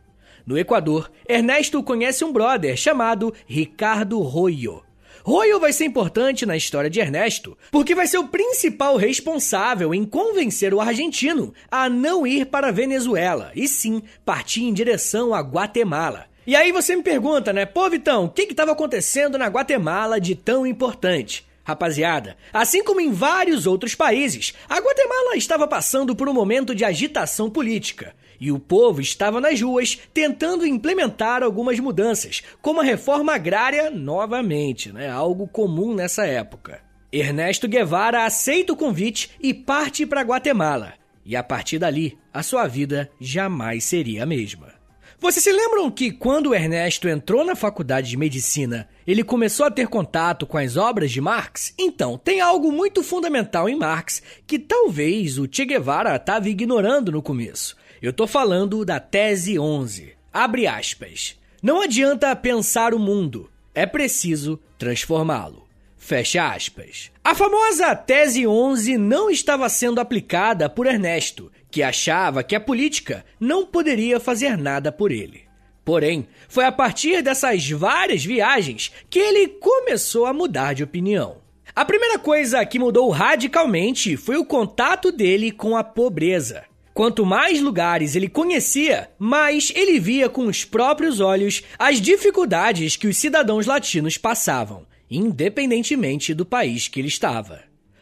No 0.45 0.59
Equador, 0.59 1.11
Ernesto 1.27 1.83
conhece 1.83 2.23
um 2.27 2.31
brother 2.31 2.77
chamado 2.77 3.33
Ricardo 3.47 4.21
Royo. 4.21 4.83
Royo 5.29 5.61
vai 5.61 5.75
ser 5.75 5.85
importante 5.85 6.47
na 6.47 6.57
história 6.57 6.89
de 6.89 7.01
Ernesto, 7.01 7.55
porque 7.71 7.95
vai 7.95 8.07
ser 8.07 8.17
o 8.17 8.29
principal 8.29 8.97
responsável 8.97 9.95
em 9.95 10.03
convencer 10.03 10.73
o 10.73 10.81
argentino 10.81 11.53
a 11.71 11.87
não 11.87 12.27
ir 12.27 12.47
para 12.47 12.69
a 12.69 12.73
Venezuela, 12.73 13.53
e 13.55 13.69
sim 13.69 14.03
partir 14.25 14.63
em 14.63 14.73
direção 14.73 15.35
a 15.35 15.41
Guatemala. 15.41 16.25
E 16.47 16.57
aí 16.57 16.73
você 16.73 16.97
me 16.97 17.03
pergunta, 17.03 17.53
né? 17.53 17.67
Pô, 17.67 17.91
Vitão, 17.91 18.25
o 18.25 18.31
que 18.31 18.45
estava 18.45 18.73
acontecendo 18.73 19.37
na 19.37 19.49
Guatemala 19.49 20.19
de 20.19 20.35
tão 20.35 20.67
importante? 20.67 21.47
Rapaziada, 21.63 22.35
assim 22.51 22.83
como 22.83 22.99
em 22.99 23.13
vários 23.13 23.67
outros 23.67 23.95
países, 23.95 24.55
a 24.67 24.79
Guatemala 24.79 25.37
estava 25.37 25.69
passando 25.69 26.17
por 26.17 26.27
um 26.27 26.33
momento 26.33 26.75
de 26.75 26.87
agitação 26.87 27.51
política. 27.51 28.15
E 28.41 28.53
o 28.53 28.59
povo 28.59 29.01
estava 29.01 29.41
nas 29.41 29.61
ruas 29.61 29.99
tentando 30.15 30.67
implementar 30.67 31.43
algumas 31.43 31.79
mudanças, 31.81 32.43
como 32.63 32.81
a 32.81 32.85
reforma 32.85 33.35
agrária 33.35 33.91
novamente, 33.91 34.93
né? 34.93 35.11
algo 35.11 35.49
comum 35.49 35.95
nessa 35.95 36.27
época. 36.27 36.81
Ernesto 37.11 37.67
Guevara 37.67 38.25
aceita 38.25 38.73
o 38.73 38.77
convite 38.77 39.31
e 39.41 39.55
parte 39.55 40.05
para 40.05 40.23
Guatemala. 40.23 40.95
E 41.25 41.35
a 41.35 41.43
partir 41.43 41.79
dali, 41.79 42.19
a 42.33 42.43
sua 42.43 42.67
vida 42.67 43.11
jamais 43.21 43.85
seria 43.85 44.23
a 44.23 44.27
mesma. 44.27 44.79
Vocês 45.21 45.43
se 45.43 45.51
lembram 45.51 45.91
que 45.91 46.13
quando 46.13 46.55
Ernesto 46.55 47.09
entrou 47.09 47.45
na 47.45 47.57
faculdade 47.57 48.09
de 48.09 48.17
medicina, 48.17 48.89
ele 49.05 49.25
começou 49.25 49.67
a 49.67 49.71
ter 49.71 49.89
contato 49.89 50.47
com 50.47 50.57
as 50.57 50.77
obras 50.77 51.11
de 51.11 51.21
Marx? 51.21 51.75
Então, 51.77 52.17
tem 52.17 52.41
algo 52.41 52.71
muito 52.71 53.03
fundamental 53.03 53.69
em 53.69 53.75
Marx 53.75 54.23
que 54.47 54.61
talvez 54.61 55.37
o 55.37 55.49
Che 55.51 55.65
Guevara 55.65 56.15
estava 56.15 56.49
ignorando 56.49 57.11
no 57.11 57.21
começo. 57.21 57.77
Eu 58.01 58.13
tô 58.13 58.27
falando 58.29 58.85
da 58.85 59.01
tese 59.01 59.59
11. 59.59 60.13
Abre 60.33 60.69
aspas. 60.69 61.37
Não 61.61 61.83
adianta 61.83 62.35
pensar 62.37 62.95
o 62.95 62.99
mundo, 62.99 63.51
é 63.75 63.85
preciso 63.85 64.59
transformá-lo. 64.79 65.67
Fecha 65.97 66.53
aspas. 66.53 67.11
A 67.25 67.35
famosa 67.35 67.95
tese 67.97 68.47
11 68.47 68.97
não 68.97 69.29
estava 69.29 69.69
sendo 69.69 70.01
aplicada 70.01 70.71
por 70.71 70.87
Ernesto, 70.87 71.51
que 71.71 71.83
achava 71.83 72.45
que 72.45 72.55
a 72.55 72.61
política 72.61 73.25
não 73.41 73.67
poderia 73.67 74.21
fazer 74.21 74.57
nada 74.57 74.93
por 74.93 75.11
ele. 75.11 75.43
Porém, 75.85 76.29
foi 76.49 76.67
a 76.67 76.73
partir 76.73 77.21
dessas 77.21 77.69
várias 77.69 78.25
viagens 78.25 78.93
que 79.11 79.19
ele 79.19 79.49
começou 79.49 80.25
a 80.27 80.33
mudar 80.33 80.73
de 80.73 80.85
opinião. 80.85 81.39
A 81.75 81.85
primeira 81.85 82.19
coisa 82.19 82.65
que 82.65 82.79
mudou 82.79 83.11
radicalmente 83.11 84.17
foi 84.17 84.37
o 84.37 84.45
contato 84.45 85.11
dele 85.11 85.51
com 85.51 85.77
a 85.77 85.83
pobreza. 85.83 86.68
Quanto 86.99 87.25
mais 87.25 87.61
lugares 87.61 88.17
ele 88.17 88.29
conhecia, 88.29 89.09
mais 89.21 89.73
ele 89.73 90.01
via 90.01 90.29
com 90.29 90.47
os 90.47 90.65
próprios 90.65 91.21
olhos 91.21 91.63
as 91.79 92.01
dificuldades 92.01 92.97
que 92.97 93.07
os 93.07 93.17
cidadãos 93.17 93.67
latinos 93.67 94.19
passavam, 94.19 94.85
independentemente 95.09 96.35
do 96.35 96.45
país 96.45 96.89
que 96.89 96.99
ele 96.99 97.07
estava. 97.07 97.61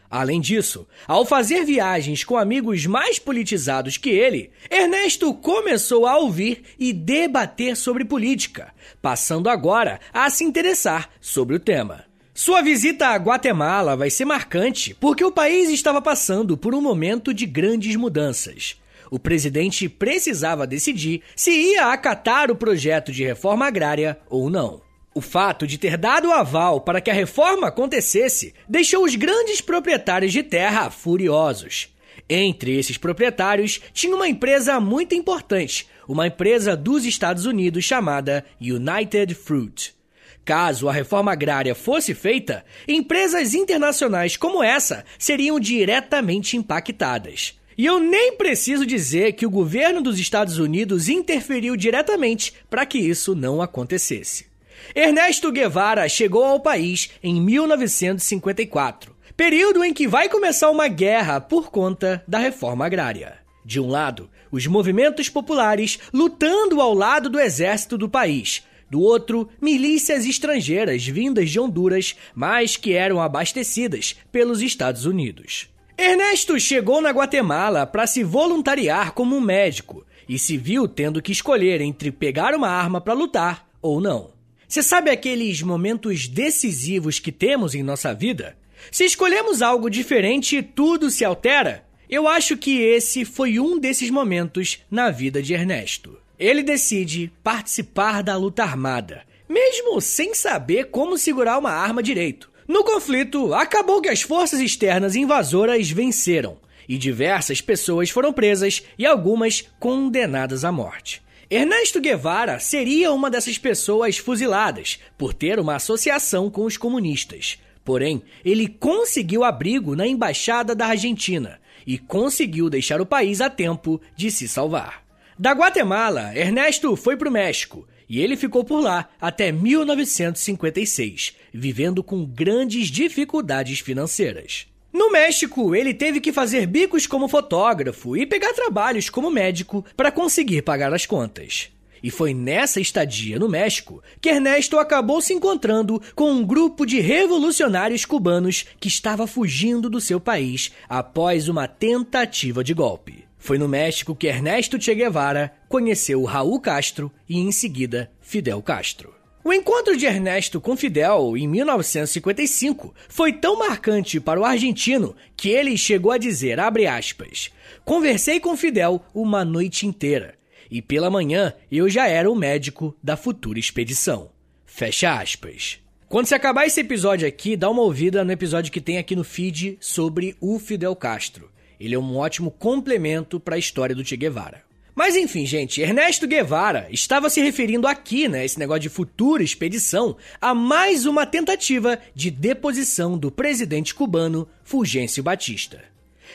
Além 0.09 0.41
disso, 0.41 0.87
ao 1.07 1.27
fazer 1.27 1.63
viagens 1.63 2.23
com 2.23 2.37
amigos 2.37 2.87
mais 2.87 3.19
politizados 3.19 3.97
que 3.97 4.09
ele, 4.09 4.49
Ernesto 4.67 5.31
começou 5.31 6.07
a 6.07 6.17
ouvir 6.17 6.63
e 6.79 6.91
debater 6.91 7.77
sobre 7.77 8.03
política, 8.03 8.73
passando 8.99 9.47
agora 9.47 9.99
a 10.11 10.27
se 10.31 10.43
interessar 10.43 11.07
sobre 11.21 11.55
o 11.55 11.59
tema. 11.59 12.05
Sua 12.33 12.63
visita 12.63 13.09
a 13.09 13.15
Guatemala 13.15 13.95
vai 13.95 14.09
ser 14.09 14.25
marcante 14.25 14.95
porque 14.95 15.23
o 15.23 15.31
país 15.31 15.69
estava 15.69 16.01
passando 16.01 16.57
por 16.57 16.73
um 16.73 16.81
momento 16.81 17.31
de 17.31 17.45
grandes 17.45 17.95
mudanças 17.95 18.75
o 19.09 19.19
presidente 19.19 19.87
precisava 19.87 20.67
decidir 20.67 21.21
se 21.35 21.51
ia 21.51 21.87
acatar 21.87 22.51
o 22.51 22.55
projeto 22.55 23.11
de 23.11 23.23
reforma 23.23 23.65
agrária 23.65 24.19
ou 24.29 24.49
não. 24.49 24.81
O 25.13 25.21
fato 25.21 25.65
de 25.65 25.77
ter 25.77 25.97
dado 25.97 26.27
o 26.27 26.31
aval 26.31 26.81
para 26.81 27.01
que 27.01 27.09
a 27.09 27.13
reforma 27.13 27.67
acontecesse 27.67 28.53
deixou 28.69 29.03
os 29.03 29.15
grandes 29.15 29.61
proprietários 29.61 30.31
de 30.31 30.43
terra 30.43 30.91
furiosos. 30.91 31.89
Entre 32.29 32.77
esses 32.77 32.97
proprietários 32.97 33.81
tinha 33.93 34.15
uma 34.15 34.27
empresa 34.27 34.79
muito 34.79 35.15
importante, 35.15 35.87
uma 36.07 36.27
empresa 36.27 36.75
dos 36.75 37.05
Estados 37.05 37.45
Unidos 37.45 37.83
chamada 37.83 38.45
United 38.59 39.33
Fruit. 39.33 39.95
Caso 40.43 40.87
a 40.87 40.93
reforma 40.93 41.31
agrária 41.31 41.75
fosse 41.75 42.13
feita, 42.13 42.63
empresas 42.87 43.53
internacionais 43.53 44.37
como 44.37 44.63
essa 44.63 45.03
seriam 45.19 45.59
diretamente 45.59 46.55
impactadas. 46.55 47.57
E 47.77 47.85
eu 47.85 47.99
nem 47.99 48.35
preciso 48.35 48.87
dizer 48.87 49.33
que 49.33 49.45
o 49.45 49.51
governo 49.51 50.01
dos 50.01 50.17
Estados 50.17 50.57
Unidos 50.57 51.07
interferiu 51.07 51.77
diretamente 51.77 52.51
para 52.69 52.85
que 52.87 52.97
isso 52.97 53.35
não 53.35 53.61
acontecesse. 53.61 54.47
Ernesto 54.95 55.51
Guevara 55.51 56.09
chegou 56.09 56.43
ao 56.43 56.59
país 56.59 57.11
em 57.21 57.39
1954, 57.39 59.15
período 59.35 59.83
em 59.83 59.93
que 59.93 60.07
vai 60.07 60.27
começar 60.27 60.71
uma 60.71 60.87
guerra 60.87 61.39
por 61.39 61.69
conta 61.69 62.23
da 62.27 62.39
reforma 62.39 62.85
agrária. 62.85 63.37
De 63.63 63.79
um 63.79 63.87
lado, 63.87 64.27
os 64.51 64.65
movimentos 64.65 65.29
populares 65.29 65.99
lutando 66.11 66.81
ao 66.81 66.95
lado 66.95 67.29
do 67.29 67.39
exército 67.39 67.95
do 67.95 68.09
país, 68.09 68.63
do 68.89 69.01
outro, 69.01 69.49
milícias 69.61 70.25
estrangeiras 70.25 71.05
vindas 71.05 71.51
de 71.51 71.59
Honduras, 71.59 72.15
mas 72.33 72.75
que 72.75 72.93
eram 72.93 73.21
abastecidas 73.21 74.15
pelos 74.31 74.61
Estados 74.61 75.05
Unidos. 75.05 75.69
Ernesto 75.97 76.59
chegou 76.59 77.01
na 77.01 77.09
Guatemala 77.09 77.87
para 77.87 78.05
se 78.05 78.23
voluntariar 78.23 79.13
como 79.13 79.41
médico 79.41 80.05
e 80.29 80.37
se 80.37 80.55
viu 80.55 80.87
tendo 80.87 81.21
que 81.23 81.31
escolher 81.31 81.81
entre 81.81 82.11
pegar 82.11 82.53
uma 82.53 82.69
arma 82.69 83.01
para 83.01 83.15
lutar 83.15 83.67
ou 83.81 83.99
não. 83.99 84.29
Você 84.67 84.83
sabe 84.83 85.09
aqueles 85.09 85.63
momentos 85.63 86.27
decisivos 86.27 87.17
que 87.17 87.31
temos 87.31 87.73
em 87.73 87.81
nossa 87.81 88.13
vida? 88.13 88.55
Se 88.91 89.05
escolhemos 89.05 89.63
algo 89.63 89.89
diferente, 89.89 90.61
tudo 90.61 91.09
se 91.09 91.25
altera? 91.25 91.83
Eu 92.07 92.27
acho 92.27 92.55
que 92.55 92.79
esse 92.79 93.25
foi 93.25 93.59
um 93.59 93.79
desses 93.79 94.11
momentos 94.11 94.79
na 94.91 95.09
vida 95.09 95.41
de 95.41 95.55
Ernesto. 95.55 96.15
Ele 96.37 96.61
decide 96.61 97.31
participar 97.43 98.21
da 98.21 98.37
luta 98.37 98.61
armada, 98.61 99.23
mesmo 99.49 99.99
sem 99.99 100.35
saber 100.35 100.85
como 100.91 101.17
segurar 101.17 101.57
uma 101.57 101.71
arma 101.71 102.03
direito. 102.03 102.51
No 102.67 102.83
conflito, 102.83 103.53
acabou 103.53 104.01
que 104.01 104.09
as 104.09 104.21
forças 104.21 104.59
externas 104.59 105.15
invasoras 105.15 105.89
venceram 105.89 106.57
e 106.87 106.97
diversas 106.97 107.61
pessoas 107.61 108.09
foram 108.09 108.33
presas 108.33 108.83
e 108.97 109.05
algumas 109.05 109.63
condenadas 109.79 110.65
à 110.65 110.71
morte. 110.71 111.21
Ernesto 111.49 112.01
Guevara 112.01 112.59
seria 112.59 113.13
uma 113.13 113.29
dessas 113.29 113.57
pessoas 113.57 114.17
fuziladas 114.17 114.99
por 115.17 115.33
ter 115.33 115.59
uma 115.59 115.75
associação 115.75 116.49
com 116.49 116.65
os 116.65 116.75
comunistas. 116.75 117.57
Porém, 117.85 118.21
ele 118.43 118.67
conseguiu 118.67 119.45
abrigo 119.45 119.95
na 119.95 120.05
embaixada 120.05 120.75
da 120.75 120.87
Argentina 120.87 121.61
e 121.85 121.97
conseguiu 121.97 122.69
deixar 122.69 122.99
o 122.99 123.05
país 123.05 123.39
a 123.39 123.49
tempo 123.49 124.01
de 124.13 124.29
se 124.29 124.45
salvar. 124.45 125.05
Da 125.39 125.51
Guatemala, 125.51 126.35
Ernesto 126.35 126.97
foi 126.97 127.15
para 127.15 127.29
o 127.29 127.31
México 127.31 127.87
e 128.09 128.19
ele 128.19 128.35
ficou 128.35 128.63
por 128.63 128.81
lá 128.81 129.07
até 129.21 129.51
1956, 129.51 131.35
vivendo 131.57 132.03
com 132.03 132.25
grandes 132.25 132.87
dificuldades 132.87 133.79
financeiras. 133.79 134.67
No 134.93 135.11
México, 135.11 135.75
ele 135.75 135.93
teve 135.93 136.19
que 136.19 136.31
fazer 136.31 136.65
bicos 136.65 137.05
como 137.05 137.27
fotógrafo 137.27 138.15
e 138.15 138.25
pegar 138.25 138.53
trabalhos 138.53 139.09
como 139.09 139.29
médico 139.29 139.85
para 139.95 140.11
conseguir 140.11 140.61
pagar 140.61 140.93
as 140.93 141.05
contas. 141.05 141.69
E 142.01 142.11
foi 142.11 142.33
nessa 142.33 142.79
estadia 142.79 143.39
no 143.39 143.49
México 143.49 144.01
que 144.21 144.29
Ernesto 144.29 144.77
acabou 144.77 145.21
se 145.21 145.33
encontrando 145.33 146.01
com 146.15 146.31
um 146.31 146.45
grupo 146.45 146.85
de 146.85 146.99
revolucionários 146.99 148.05
cubanos 148.05 148.65
que 148.79 148.87
estava 148.87 149.27
fugindo 149.27 149.89
do 149.89 149.99
seu 149.99 150.19
país 150.19 150.71
após 150.87 151.49
uma 151.49 151.67
tentativa 151.67 152.63
de 152.63 152.73
golpe. 152.73 153.25
Foi 153.37 153.57
no 153.57 153.67
México 153.67 154.15
que 154.15 154.27
Ernesto 154.27 154.81
Che 154.81 154.93
Guevara 154.93 155.53
conheceu 155.67 156.23
Raul 156.23 156.59
Castro 156.59 157.11
e, 157.27 157.39
em 157.39 157.51
seguida, 157.51 158.11
Fidel 158.21 158.61
Castro. 158.61 159.16
O 159.47 159.53
encontro 159.53 159.95
de 159.95 160.05
Ernesto 160.05 160.59
com 160.59 160.75
Fidel 160.75 161.37
em 161.37 161.47
1955 161.47 162.93
foi 163.07 163.31
tão 163.31 163.57
marcante 163.57 164.19
para 164.19 164.41
o 164.41 164.43
argentino 164.43 165.15
que 165.37 165.47
ele 165.47 165.77
chegou 165.77 166.11
a 166.11 166.17
dizer, 166.17 166.59
aspas, 166.59 167.49
Conversei 167.85 168.41
com 168.41 168.57
Fidel 168.57 169.01
uma 169.15 169.45
noite 169.45 169.87
inteira 169.87 170.35
e 170.69 170.81
pela 170.81 171.09
manhã 171.09 171.53
eu 171.71 171.87
já 171.87 172.09
era 172.09 172.29
o 172.29 172.35
médico 172.35 172.93
da 173.01 173.15
futura 173.15 173.57
expedição. 173.57 174.31
Fecha 174.65 175.17
aspas. 175.17 175.79
Quando 176.09 176.25
se 176.25 176.35
acabar 176.35 176.65
esse 176.65 176.81
episódio 176.81 177.25
aqui, 177.25 177.55
dá 177.55 177.69
uma 177.69 177.83
ouvida 177.83 178.25
no 178.25 178.31
episódio 178.33 178.69
que 178.69 178.81
tem 178.81 178.97
aqui 178.97 179.15
no 179.15 179.23
feed 179.23 179.77
sobre 179.79 180.35
o 180.41 180.59
Fidel 180.59 180.93
Castro. 180.93 181.49
Ele 181.79 181.95
é 181.95 181.99
um 181.99 182.17
ótimo 182.17 182.51
complemento 182.51 183.39
para 183.39 183.55
a 183.55 183.59
história 183.59 183.95
do 183.95 184.03
Che 184.03 184.17
Guevara. 184.17 184.66
Mas 184.97 185.15
enfim, 185.15 185.45
gente, 185.45 185.79
Ernesto 185.79 186.25
Guevara 186.25 186.87
estava 186.89 187.29
se 187.29 187.39
referindo 187.39 187.85
aqui, 187.85 188.27
né, 188.27 188.43
esse 188.43 188.57
negócio 188.57 188.81
de 188.81 188.89
futura 188.89 189.43
expedição, 189.43 190.17
a 190.41 190.55
mais 190.55 191.05
uma 191.05 191.23
tentativa 191.23 191.99
de 192.15 192.31
deposição 192.31 193.15
do 193.15 193.29
presidente 193.29 193.93
cubano 193.93 194.49
Fulgêncio 194.63 195.21
Batista. 195.21 195.83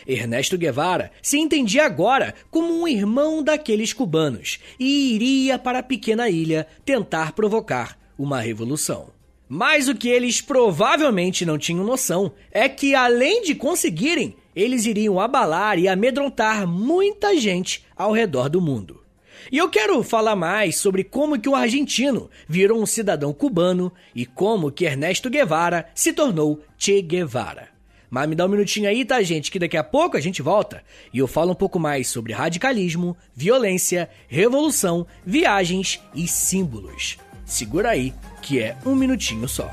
Ernesto 0.07 0.57
Guevara 0.57 1.11
se 1.21 1.40
entendia 1.40 1.85
agora 1.85 2.37
como 2.52 2.73
um 2.73 2.87
irmão 2.87 3.42
daqueles 3.42 3.92
cubanos 3.92 4.61
e 4.78 5.12
iria 5.12 5.59
para 5.59 5.81
a 5.81 5.83
pequena 5.83 6.31
ilha 6.31 6.64
tentar 6.85 7.33
provocar 7.33 7.99
uma 8.16 8.40
revolução. 8.40 9.11
Mas 9.49 9.88
o 9.88 9.95
que 9.97 10.09
eles 10.09 10.40
provavelmente 10.40 11.45
não 11.45 11.59
tinham 11.59 11.85
noção 11.85 12.33
é 12.52 12.69
que, 12.69 12.95
além 12.95 13.42
de 13.42 13.57
conseguirem 13.57 14.37
eles 14.55 14.87
iriam 14.87 15.21
abalar 15.21 15.79
e 15.79 15.89
amedrontar 15.89 16.67
muita 16.67 17.37
gente 17.37 17.85
ao 17.97 18.13
redor 18.13 18.49
do 18.49 18.61
mundo. 18.61 19.03
E 19.51 19.59
eu 19.59 19.69
quero 19.69 20.03
falar 20.03 20.37
mais 20.37 20.77
sobre 20.77 21.03
como 21.03 21.39
que 21.39 21.49
o 21.49 21.55
argentino 21.55 22.31
virou 22.49 22.81
um 22.81 22.87
cidadão 22.87 23.33
cubano 23.33 23.93
e 24.15 24.25
como 24.25 24.71
que 24.71 24.85
Ernesto 24.85 25.29
Guevara 25.29 25.87
se 25.95 26.13
tornou 26.13 26.61
Che 26.79 27.03
Guevara. 27.03 27.69
Mas 28.09 28.29
me 28.29 28.35
dá 28.35 28.45
um 28.45 28.49
minutinho 28.49 28.89
aí, 28.89 29.07
tá, 29.07 29.23
gente? 29.23 29.51
Que 29.51 29.59
daqui 29.59 29.77
a 29.77 29.83
pouco 29.83 30.19
a 30.19 30.21
gente 30.21 30.43
volta 30.43 30.85
e 31.13 31.19
eu 31.19 31.27
falo 31.27 31.53
um 31.53 31.55
pouco 31.55 31.79
mais 31.79 32.09
sobre 32.09 32.35
radicalismo, 32.35 33.17
violência, 33.35 34.09
revolução, 34.29 35.07
viagens 35.25 35.99
e 36.15 36.29
símbolos. 36.29 37.17
Segura 37.47 37.91
aí, 37.91 38.13
que 38.43 38.61
é 38.61 38.77
um 38.85 38.95
minutinho 38.95 39.49
só. 39.49 39.73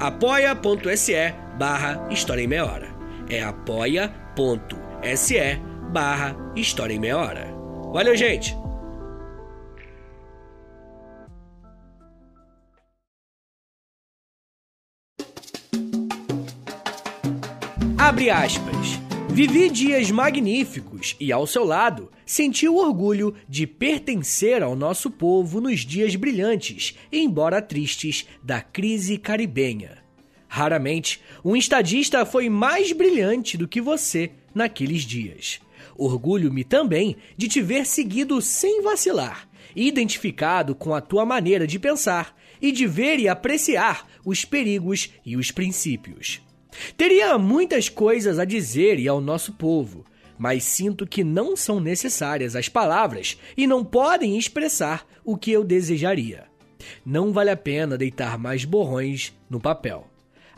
apoia.se 0.00 1.14
barra 1.58 2.08
História 2.10 2.42
em 2.42 2.46
Meia 2.46 2.64
Hora. 2.64 2.88
É 3.28 3.42
apoia.se 3.42 4.00
barra 5.92 6.34
História 6.56 6.94
em 6.94 6.98
Meia 6.98 7.18
Hora. 7.18 7.46
Valeu, 7.92 8.16
gente! 8.16 8.56
Abre 17.98 18.30
aspas. 18.30 19.09
Vivi 19.32 19.70
dias 19.70 20.10
magníficos 20.10 21.16
e, 21.20 21.30
ao 21.30 21.46
seu 21.46 21.64
lado, 21.64 22.10
senti 22.26 22.68
o 22.68 22.76
orgulho 22.76 23.34
de 23.48 23.64
pertencer 23.64 24.60
ao 24.60 24.74
nosso 24.74 25.08
povo 25.08 25.60
nos 25.60 25.80
dias 25.80 26.16
brilhantes, 26.16 26.96
embora 27.12 27.62
tristes, 27.62 28.26
da 28.42 28.60
crise 28.60 29.16
caribenha. 29.16 29.98
Raramente, 30.48 31.22
um 31.44 31.56
estadista 31.56 32.26
foi 32.26 32.48
mais 32.48 32.90
brilhante 32.92 33.56
do 33.56 33.68
que 33.68 33.80
você 33.80 34.32
naqueles 34.52 35.02
dias. 35.02 35.60
Orgulho-me 35.96 36.64
também 36.64 37.16
de 37.36 37.46
te 37.46 37.62
ver 37.62 37.86
seguido 37.86 38.42
sem 38.42 38.82
vacilar, 38.82 39.48
identificado 39.76 40.74
com 40.74 40.92
a 40.92 41.00
tua 41.00 41.24
maneira 41.24 41.68
de 41.68 41.78
pensar 41.78 42.36
e 42.60 42.72
de 42.72 42.86
ver 42.86 43.20
e 43.20 43.28
apreciar 43.28 44.06
os 44.24 44.44
perigos 44.44 45.08
e 45.24 45.36
os 45.36 45.52
princípios. 45.52 46.42
Teria 46.96 47.36
muitas 47.38 47.88
coisas 47.88 48.38
a 48.38 48.44
dizer 48.44 48.98
e 48.98 49.08
ao 49.08 49.20
nosso 49.20 49.52
povo, 49.52 50.04
mas 50.38 50.64
sinto 50.64 51.06
que 51.06 51.22
não 51.22 51.56
são 51.56 51.80
necessárias 51.80 52.56
as 52.56 52.68
palavras 52.68 53.38
e 53.56 53.66
não 53.66 53.84
podem 53.84 54.38
expressar 54.38 55.06
o 55.24 55.36
que 55.36 55.50
eu 55.50 55.64
desejaria. 55.64 56.44
Não 57.04 57.32
vale 57.32 57.50
a 57.50 57.56
pena 57.56 57.98
deitar 57.98 58.38
mais 58.38 58.64
borrões 58.64 59.34
no 59.48 59.60
papel. 59.60 60.06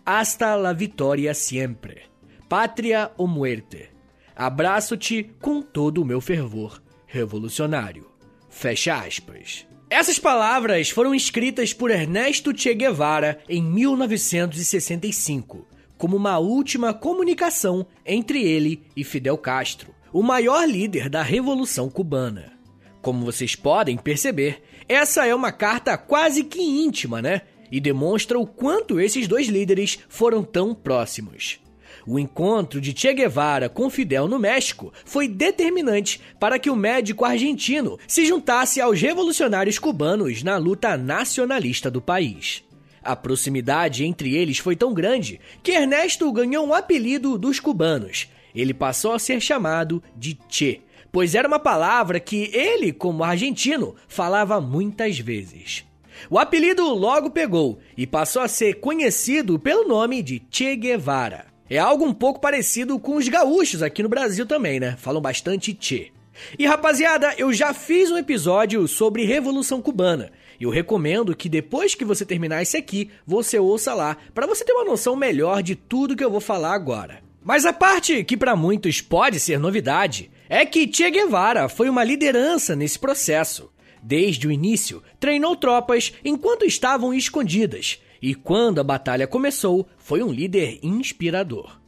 Hasta 0.05 0.55
la 0.55 0.73
vitória 0.73 1.33
siempre. 1.35 2.03
Pátria 2.49 3.11
ou 3.17 3.27
muerte. 3.27 3.89
Abraço-te 4.35 5.31
com 5.41 5.63
todo 5.63 6.03
o 6.03 6.05
meu 6.05 6.21
fervor 6.21 6.83
revolucionário. 7.07 8.11
Fecha 8.49 8.95
aspas. 8.95 9.67
Essas 9.91 10.19
palavras 10.19 10.89
foram 10.89 11.15
escritas 11.15 11.75
por 11.75 11.91
Ernesto 11.91 12.57
Che 12.57 12.75
Guevara 12.75 13.41
em 13.47 13.63
1965, 13.63 15.67
como 16.03 16.17
uma 16.17 16.37
última 16.37 16.93
comunicação 16.93 17.87
entre 18.05 18.43
ele 18.43 18.83
e 18.97 19.05
Fidel 19.05 19.39
Castro, 19.39 19.95
o 20.13 20.21
maior 20.21 20.69
líder 20.69 21.09
da 21.09 21.23
Revolução 21.23 21.89
Cubana. 21.89 22.55
Como 23.01 23.25
vocês 23.25 23.55
podem 23.55 23.97
perceber, 23.97 24.65
essa 24.89 25.25
é 25.25 25.33
uma 25.33 25.53
carta 25.53 25.97
quase 25.97 26.43
que 26.43 26.61
íntima, 26.61 27.23
né? 27.23 27.43
e 27.71 27.79
demonstra 27.79 28.37
o 28.37 28.45
quanto 28.45 28.99
esses 28.99 29.29
dois 29.29 29.47
líderes 29.47 29.97
foram 30.09 30.43
tão 30.43 30.75
próximos. 30.75 31.61
O 32.05 32.19
encontro 32.19 32.81
de 32.81 32.93
Che 32.99 33.15
Guevara 33.15 33.69
com 33.69 33.89
Fidel 33.89 34.27
no 34.27 34.41
México 34.41 34.93
foi 35.05 35.29
determinante 35.29 36.21
para 36.41 36.59
que 36.59 36.69
o 36.69 36.75
médico 36.75 37.25
argentino 37.25 37.97
se 38.09 38.27
juntasse 38.27 38.81
aos 38.81 39.01
revolucionários 39.01 39.79
cubanos 39.79 40.43
na 40.43 40.57
luta 40.57 40.97
nacionalista 40.97 41.89
do 41.89 42.03
país. 42.03 42.65
A 43.03 43.17
proximidade 43.17 44.05
entre 44.05 44.35
eles 44.37 44.59
foi 44.59 44.77
tão 44.77 44.95
grande 44.95 45.41
que 45.63 45.73
Ernesto 45.73 46.31
ganhou 46.33 46.67
um 46.67 46.73
apelido 46.73 47.37
dos 47.37 47.59
cubanos. 47.59 48.29
Ele 48.55 48.73
passou 48.73 49.13
a 49.13 49.19
ser 49.19 49.41
chamado 49.41 50.03
de 50.17 50.39
Che, 50.49 50.83
pois 51.11 51.35
era 51.35 51.49
uma 51.49 51.59
palavra 51.59 52.21
que 52.21 52.51
ele, 52.55 52.93
como 52.93 53.25
argentino, 53.25 53.97
falava 54.07 54.61
muitas 54.61 55.19
vezes. 55.19 55.85
O 56.31 56.39
apelido 56.39 56.85
logo 56.95 57.31
pegou 57.31 57.81
e 57.97 58.07
passou 58.07 58.43
a 58.43 58.49
ser 58.49 58.75
conhecido 58.75 59.59
pelo 59.59 59.89
nome 59.89 60.23
de 60.23 60.43
Che 60.51 60.77
Guevara. 60.77 61.47
É 61.69 61.79
algo 61.79 62.05
um 62.05 62.13
pouco 62.13 62.39
parecido 62.39 62.99
com 62.99 63.17
os 63.17 63.27
gaúchos 63.29 63.83
aqui 63.83 64.03
no 64.03 64.09
Brasil 64.09 64.45
também, 64.45 64.79
né? 64.79 64.95
Falam 64.99 65.23
bastante 65.23 65.73
tchê. 65.73 66.13
E 66.59 66.67
rapaziada, 66.67 67.35
eu 67.39 67.53
já 67.53 67.73
fiz 67.73 68.11
um 68.11 68.19
episódio 68.19 68.87
sobre 68.87 69.25
Revolução 69.25 69.81
Cubana. 69.81 70.31
Eu 70.61 70.71
recomendo 70.71 71.37
que 71.37 71.49
depois 71.49 71.95
que 71.95 72.05
você 72.05 72.25
terminar 72.25 72.63
esse 72.63 72.77
aqui, 72.77 73.11
você 73.27 73.59
ouça 73.59 73.95
lá, 73.95 74.17
para 74.35 74.47
você 74.47 74.65
ter 74.65 74.73
uma 74.73 74.85
noção 74.85 75.17
melhor 75.17 75.63
de 75.63 75.75
tudo 75.75 76.17
que 76.17 76.25
eu 76.25 76.31
vou 76.31 76.41
falar 76.41 76.75
agora. 76.75 77.23
Mas 77.45 77.67
a 77.67 77.73
parte 77.73 78.23
que 78.23 78.37
para 78.37 78.55
muitos 78.55 79.01
pode 79.01 79.41
ser 79.41 79.59
novidade 79.59 80.31
é 80.49 80.65
que 80.65 80.91
Che 80.93 81.11
Guevara 81.11 81.69
foi 81.69 81.89
uma 81.89 82.05
liderança 82.05 82.77
nesse 82.77 82.99
processo. 82.99 83.71
Desde 84.03 84.47
o 84.47 84.53
início, 84.53 85.03
treinou 85.19 85.57
tropas 85.57 86.13
enquanto 86.25 86.65
estavam 86.65 87.15
escondidas, 87.15 88.01
e 88.21 88.35
quando 88.35 88.81
a 88.81 88.85
batalha 88.85 89.27
começou, 89.27 89.89
foi 89.99 90.23
um 90.23 90.33
líder 90.33 90.79
inspirador. 90.83 91.82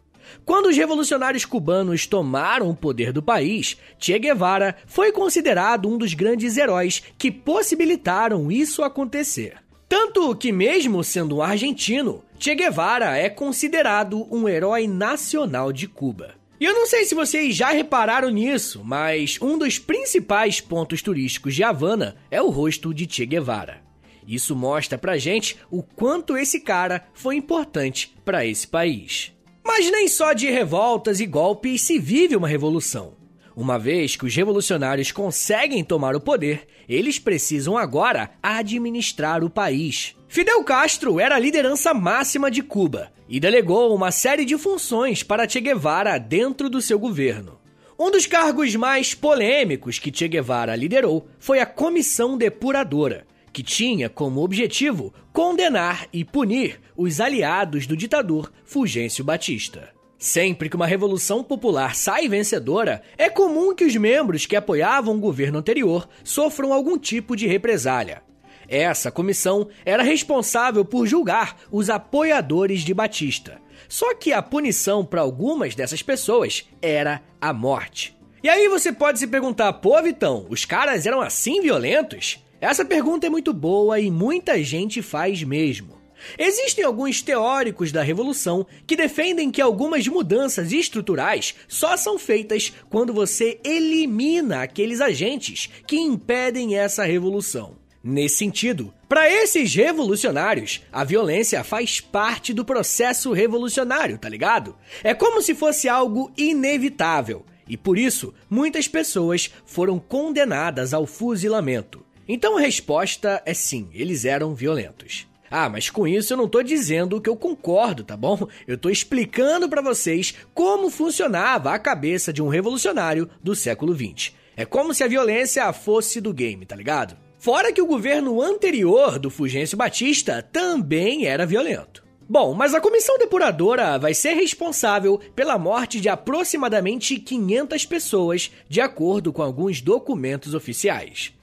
Quando 0.44 0.66
os 0.66 0.77
revolucionários 0.77 1.44
cubanos 1.44 2.07
tomaram 2.07 2.70
o 2.70 2.77
poder 2.77 3.12
do 3.12 3.23
país, 3.23 3.77
Che 3.99 4.18
Guevara 4.18 4.77
foi 4.87 5.12
considerado 5.12 5.88
um 5.88 5.99
dos 5.99 6.14
grandes 6.14 6.57
heróis 6.57 7.03
que 7.18 7.31
possibilitaram 7.31 8.51
isso 8.51 8.83
acontecer. 8.83 9.57
Tanto 9.88 10.35
que, 10.35 10.51
mesmo 10.51 11.05
sendo 11.05 11.37
um 11.37 11.42
argentino, 11.42 12.25
Che 12.38 12.55
Guevara 12.55 13.16
é 13.16 13.29
considerado 13.29 14.27
um 14.35 14.49
herói 14.49 14.87
nacional 14.87 15.73
de 15.73 15.87
Cuba. 15.87 16.35
E 16.61 16.64
eu 16.64 16.73
não 16.73 16.87
sei 16.87 17.05
se 17.05 17.14
vocês 17.14 17.55
já 17.55 17.70
repararam 17.70 18.31
nisso, 18.31 18.83
mas 18.85 19.38
um 19.42 19.59
dos 19.59 19.79
principais 19.79 20.61
pontos 20.61 21.03
turísticos 21.03 21.55
de 21.55 21.62
Havana 21.62 22.16
é 22.31 22.40
o 22.40 22.49
rosto 22.49 22.94
de 22.94 23.07
Che 23.12 23.27
Guevara. 23.27 23.83
Isso 24.27 24.57
mostra 24.57 24.97
pra 24.97 25.18
gente 25.18 25.59
o 25.70 25.83
quanto 25.83 26.37
esse 26.37 26.61
cara 26.61 27.07
foi 27.12 27.37
importante 27.37 28.16
para 28.25 28.47
esse 28.47 28.66
país. 28.66 29.34
Mas 29.64 29.90
nem 29.90 30.07
só 30.07 30.35
de 30.35 30.50
revoltas 30.50 31.20
e 31.20 31.27
golpes 31.27 31.81
se 31.81 31.98
vive 31.98 32.37
uma 32.37 32.46
revolução. 32.46 33.14
Uma 33.57 33.79
vez 33.79 34.14
que 34.14 34.27
os 34.27 34.35
revolucionários 34.35 35.11
conseguem 35.11 35.83
tomar 35.83 36.14
o 36.14 36.20
poder, 36.20 36.66
eles 36.88 37.18
precisam 37.18 37.79
agora 37.79 38.31
administrar 38.42 39.42
o 39.42 39.48
país. 39.48 40.14
Fidel 40.29 40.62
Castro 40.64 41.18
era 41.18 41.37
a 41.37 41.38
liderança 41.38 41.94
máxima 41.94 42.50
de 42.50 42.62
Cuba 42.62 43.12
e 43.29 43.40
delegou 43.40 43.94
uma 43.94 44.11
série 44.11 44.44
de 44.44 44.59
funções 44.59 45.22
para 45.22 45.48
Che 45.48 45.61
Guevara 45.61 46.18
dentro 46.18 46.68
do 46.68 46.83
seu 46.83 46.98
governo. 46.98 47.59
Um 47.98 48.11
dos 48.11 48.27
cargos 48.27 48.74
mais 48.74 49.14
polêmicos 49.14 50.00
que 50.00 50.12
Che 50.14 50.27
Guevara 50.27 50.74
liderou 50.74 51.29
foi 51.38 51.61
a 51.61 51.66
Comissão 51.66 52.37
Depuradora, 52.37 53.24
que 53.55 53.62
tinha 53.62 54.11
como 54.11 54.43
objetivo 54.43 55.14
condenar 55.33 56.09
e 56.12 56.25
punir 56.25 56.81
os 56.97 57.21
aliados 57.21 57.87
do 57.87 57.97
ditador 57.97 58.53
Fulgêncio 58.64 59.25
Batista. 59.25 59.95
Sempre 60.19 60.69
que 60.69 60.75
uma 60.75 60.88
revolução 60.88 61.45
popular 61.45 61.95
sai 61.95 62.29
vencedora, 62.29 63.01
é 63.17 63.31
comum 63.31 63.73
que 63.73 63.85
os 63.85 63.95
membros 63.95 64.45
que 64.45 64.57
apoiavam 64.57 65.14
o 65.14 65.21
governo 65.21 65.59
anterior 65.59 66.09
sofram 66.25 66.73
algum 66.73 66.99
tipo 66.99 67.37
de 67.37 67.47
represália. 67.47 68.23
Essa 68.67 69.11
comissão 69.11 69.69
era 69.85 70.03
responsável 70.03 70.85
por 70.85 71.07
julgar 71.07 71.57
os 71.71 71.88
apoiadores 71.88 72.81
de 72.81 72.93
Batista. 72.93 73.61
Só 73.88 74.14
que 74.14 74.33
a 74.33 74.43
punição 74.43 75.05
para 75.05 75.21
algumas 75.21 75.77
dessas 75.77 76.03
pessoas 76.03 76.64
era 76.83 77.23
a 77.40 77.53
morte. 77.53 78.17
E 78.43 78.49
aí 78.49 78.69
você 78.69 78.93
pode 78.93 79.19
se 79.19 79.29
perguntar, 79.29 79.73
pô, 79.75 80.03
Vitão, 80.03 80.47
os 80.49 80.64
caras 80.64 81.07
eram 81.07 81.21
assim 81.21 81.61
violentos? 81.61 82.43
Essa 82.64 82.83
pergunta 82.83 83.27
é 83.27 83.31
muito 83.31 83.53
boa 83.53 84.00
e 84.00 84.11
muita 84.11 84.64
gente 84.64 85.03
faz 85.03 85.42
mesmo. 85.42 85.98
Existem 86.38 86.83
alguns 86.83 87.20
teóricos 87.20 87.92
da 87.92 88.03
revolução 88.03 88.66
que 88.87 88.96
defendem 88.96 89.50
que 89.50 89.61
algumas 89.61 90.09
mudanças 90.09 90.72
estruturais 90.72 91.55
só 91.68 91.94
são 91.94 92.18
feitas 92.18 92.72
quando 92.88 93.12
você 93.12 93.61
elimina 93.62 94.62
aqueles 94.62 95.03
agentes 95.03 95.68
que 95.87 95.96
impedem 95.96 96.74
essa 96.74 97.05
revolução. 97.05 97.77
Nesse 98.03 98.38
sentido, 98.38 98.94
para 99.11 99.29
esses 99.29 99.74
revolucionários, 99.74 100.81
a 100.90 101.05
violência 101.05 101.62
faz 101.62 102.00
parte 102.00 102.55
do 102.55 102.64
processo 102.64 103.31
revolucionário, 103.33 104.16
tá 104.16 104.31
ligado? 104.31 104.74
É 105.03 105.12
como 105.12 105.42
se 105.42 105.55
fosse 105.55 105.87
algo 105.87 106.33
inevitável, 106.35 107.44
e 107.68 107.77
por 107.77 107.98
isso 107.98 108.33
muitas 108.48 108.88
pessoas 108.88 109.53
foram 109.66 109.98
condenadas 109.98 110.94
ao 110.94 111.07
fuzilamento. 111.07 112.03
Então 112.27 112.57
a 112.57 112.61
resposta 112.61 113.43
é 113.45 113.53
sim, 113.53 113.89
eles 113.93 114.25
eram 114.25 114.55
violentos. 114.55 115.27
Ah, 115.51 115.69
mas 115.69 115.91
com 115.91 116.07
isso 116.09 116.33
eu 116.33 116.37
não 116.37 116.49
tô 116.49 116.63
dizendo 116.63 117.21
que 117.21 117.29
eu 117.29 117.37
concordo, 117.37 118.03
tá 118.03 118.17
bom? 118.17 118.49
Eu 118.67 118.77
tô 118.77 118.91
explicando 118.91 119.69
para 119.69 119.83
vocês 119.83 120.35
como 120.53 120.91
funcionava 120.91 121.73
a 121.73 121.79
cabeça 121.79 122.33
de 122.33 122.43
um 122.43 122.49
revolucionário 122.49 123.29
do 123.43 123.55
século 123.55 123.95
20. 123.95 124.35
É 124.57 124.65
como 124.65 124.95
se 124.95 125.05
a 125.05 125.09
violência 125.09 125.73
fosse 125.73 126.21
do 126.21 126.33
game, 126.33 126.65
tá 126.65 126.75
ligado? 126.75 127.17
Fora 127.39 127.73
que 127.73 127.83
o 127.83 127.87
governo 127.87 128.41
anterior 128.41 129.19
do 129.19 129.31
Fulgêncio 129.31 129.77
Batista 129.77 130.43
também 130.43 131.27
era 131.27 131.45
violento. 131.45 132.03
Bom, 132.27 132.55
mas 132.55 132.75
a 132.75 132.81
comissão 132.81 133.19
depuradora 133.19 133.99
vai 133.99 134.15
ser 134.15 134.33
responsável 134.33 135.21
pela 135.37 135.59
morte 135.59 136.01
de 136.01 136.09
aproximadamente 136.09 137.19
500 137.19 137.85
pessoas, 137.85 138.51
de 138.67 138.81
acordo 138.81 139.31
com 139.31 139.43
alguns 139.43 139.83
documentos 139.83 140.55
oficiais. 140.55 141.35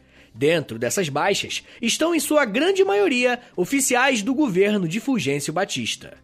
Dentro 0.42 0.80
dessas 0.80 1.08
baixas 1.08 1.64
estão, 1.80 2.16
em 2.16 2.20
sua 2.20 2.46
grande 2.46 2.84
maioria, 2.84 3.40
oficiais 3.56 4.24
do 4.24 4.34
governo 4.34 4.88
de 4.88 5.00
Fulgêncio 5.00 5.54
Batista. 5.54 6.18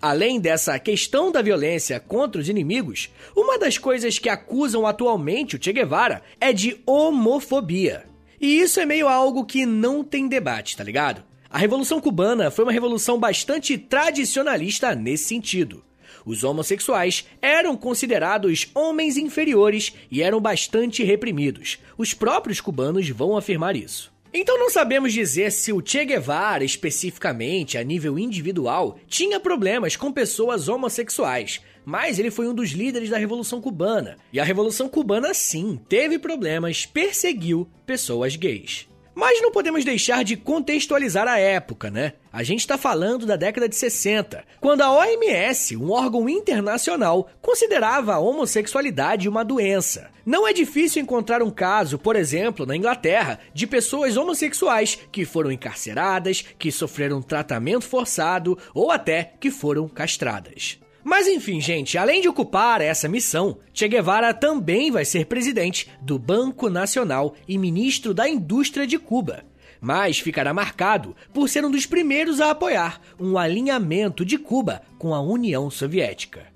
Além 0.00 0.40
dessa 0.40 0.78
questão 0.78 1.30
da 1.30 1.42
violência 1.42 2.00
contra 2.00 2.40
os 2.40 2.48
inimigos, 2.48 3.10
uma 3.36 3.58
das 3.58 3.76
coisas 3.76 4.18
que 4.18 4.30
acusam 4.30 4.86
atualmente 4.86 5.54
o 5.54 5.62
Che 5.62 5.70
Guevara 5.70 6.22
é 6.40 6.50
de 6.50 6.80
homofobia. 6.86 8.06
E 8.40 8.58
isso 8.58 8.80
é 8.80 8.86
meio 8.86 9.06
algo 9.06 9.44
que 9.44 9.66
não 9.66 10.02
tem 10.02 10.28
debate, 10.28 10.74
tá 10.74 10.82
ligado? 10.82 11.22
A 11.50 11.58
Revolução 11.58 12.00
Cubana 12.00 12.50
foi 12.50 12.64
uma 12.64 12.72
revolução 12.72 13.20
bastante 13.20 13.76
tradicionalista 13.76 14.94
nesse 14.94 15.24
sentido. 15.24 15.84
Os 16.24 16.44
homossexuais 16.44 17.26
eram 17.40 17.76
considerados 17.76 18.68
homens 18.74 19.16
inferiores 19.16 19.92
e 20.10 20.22
eram 20.22 20.40
bastante 20.40 21.02
reprimidos. 21.02 21.78
Os 21.96 22.14
próprios 22.14 22.60
cubanos 22.60 23.08
vão 23.08 23.36
afirmar 23.36 23.76
isso. 23.76 24.12
Então 24.32 24.58
não 24.58 24.68
sabemos 24.68 25.12
dizer 25.12 25.50
se 25.50 25.72
o 25.72 25.82
Che 25.84 26.04
Guevara, 26.04 26.62
especificamente 26.62 27.78
a 27.78 27.82
nível 27.82 28.18
individual, 28.18 28.98
tinha 29.06 29.40
problemas 29.40 29.96
com 29.96 30.12
pessoas 30.12 30.68
homossexuais, 30.68 31.62
mas 31.84 32.18
ele 32.18 32.30
foi 32.30 32.46
um 32.46 32.54
dos 32.54 32.72
líderes 32.72 33.08
da 33.08 33.16
Revolução 33.16 33.60
Cubana. 33.60 34.18
E 34.30 34.38
a 34.38 34.44
Revolução 34.44 34.88
Cubana, 34.88 35.32
sim, 35.32 35.80
teve 35.88 36.18
problemas, 36.18 36.84
perseguiu 36.84 37.66
pessoas 37.86 38.36
gays. 38.36 38.86
Mas 39.18 39.42
não 39.42 39.50
podemos 39.50 39.84
deixar 39.84 40.22
de 40.22 40.36
contextualizar 40.36 41.26
a 41.26 41.40
época, 41.40 41.90
né? 41.90 42.12
A 42.32 42.44
gente 42.44 42.60
está 42.60 42.78
falando 42.78 43.26
da 43.26 43.34
década 43.34 43.68
de 43.68 43.74
60, 43.74 44.44
quando 44.60 44.82
a 44.82 44.92
OMS, 44.92 45.76
um 45.76 45.90
órgão 45.90 46.28
internacional, 46.28 47.28
considerava 47.42 48.14
a 48.14 48.20
homossexualidade 48.20 49.28
uma 49.28 49.44
doença. 49.44 50.08
Não 50.24 50.46
é 50.46 50.52
difícil 50.52 51.02
encontrar 51.02 51.42
um 51.42 51.50
caso, 51.50 51.98
por 51.98 52.14
exemplo, 52.14 52.64
na 52.64 52.76
Inglaterra, 52.76 53.40
de 53.52 53.66
pessoas 53.66 54.16
homossexuais 54.16 54.96
que 55.10 55.24
foram 55.24 55.50
encarceradas, 55.50 56.44
que 56.56 56.70
sofreram 56.70 57.20
tratamento 57.20 57.86
forçado 57.86 58.56
ou 58.72 58.88
até 58.88 59.32
que 59.40 59.50
foram 59.50 59.88
castradas. 59.88 60.78
Mas 61.04 61.26
enfim, 61.26 61.60
gente, 61.60 61.96
além 61.96 62.20
de 62.20 62.28
ocupar 62.28 62.80
essa 62.80 63.08
missão, 63.08 63.58
Che 63.72 63.88
Guevara 63.88 64.34
também 64.34 64.90
vai 64.90 65.04
ser 65.04 65.26
presidente 65.26 65.88
do 66.02 66.18
Banco 66.18 66.68
Nacional 66.68 67.34
e 67.46 67.56
ministro 67.56 68.12
da 68.12 68.28
Indústria 68.28 68.86
de 68.86 68.98
Cuba. 68.98 69.44
Mas 69.80 70.18
ficará 70.18 70.52
marcado 70.52 71.14
por 71.32 71.48
ser 71.48 71.64
um 71.64 71.70
dos 71.70 71.86
primeiros 71.86 72.40
a 72.40 72.50
apoiar 72.50 73.00
um 73.18 73.38
alinhamento 73.38 74.24
de 74.24 74.36
Cuba 74.36 74.82
com 74.98 75.14
a 75.14 75.20
União 75.20 75.70
Soviética. 75.70 76.46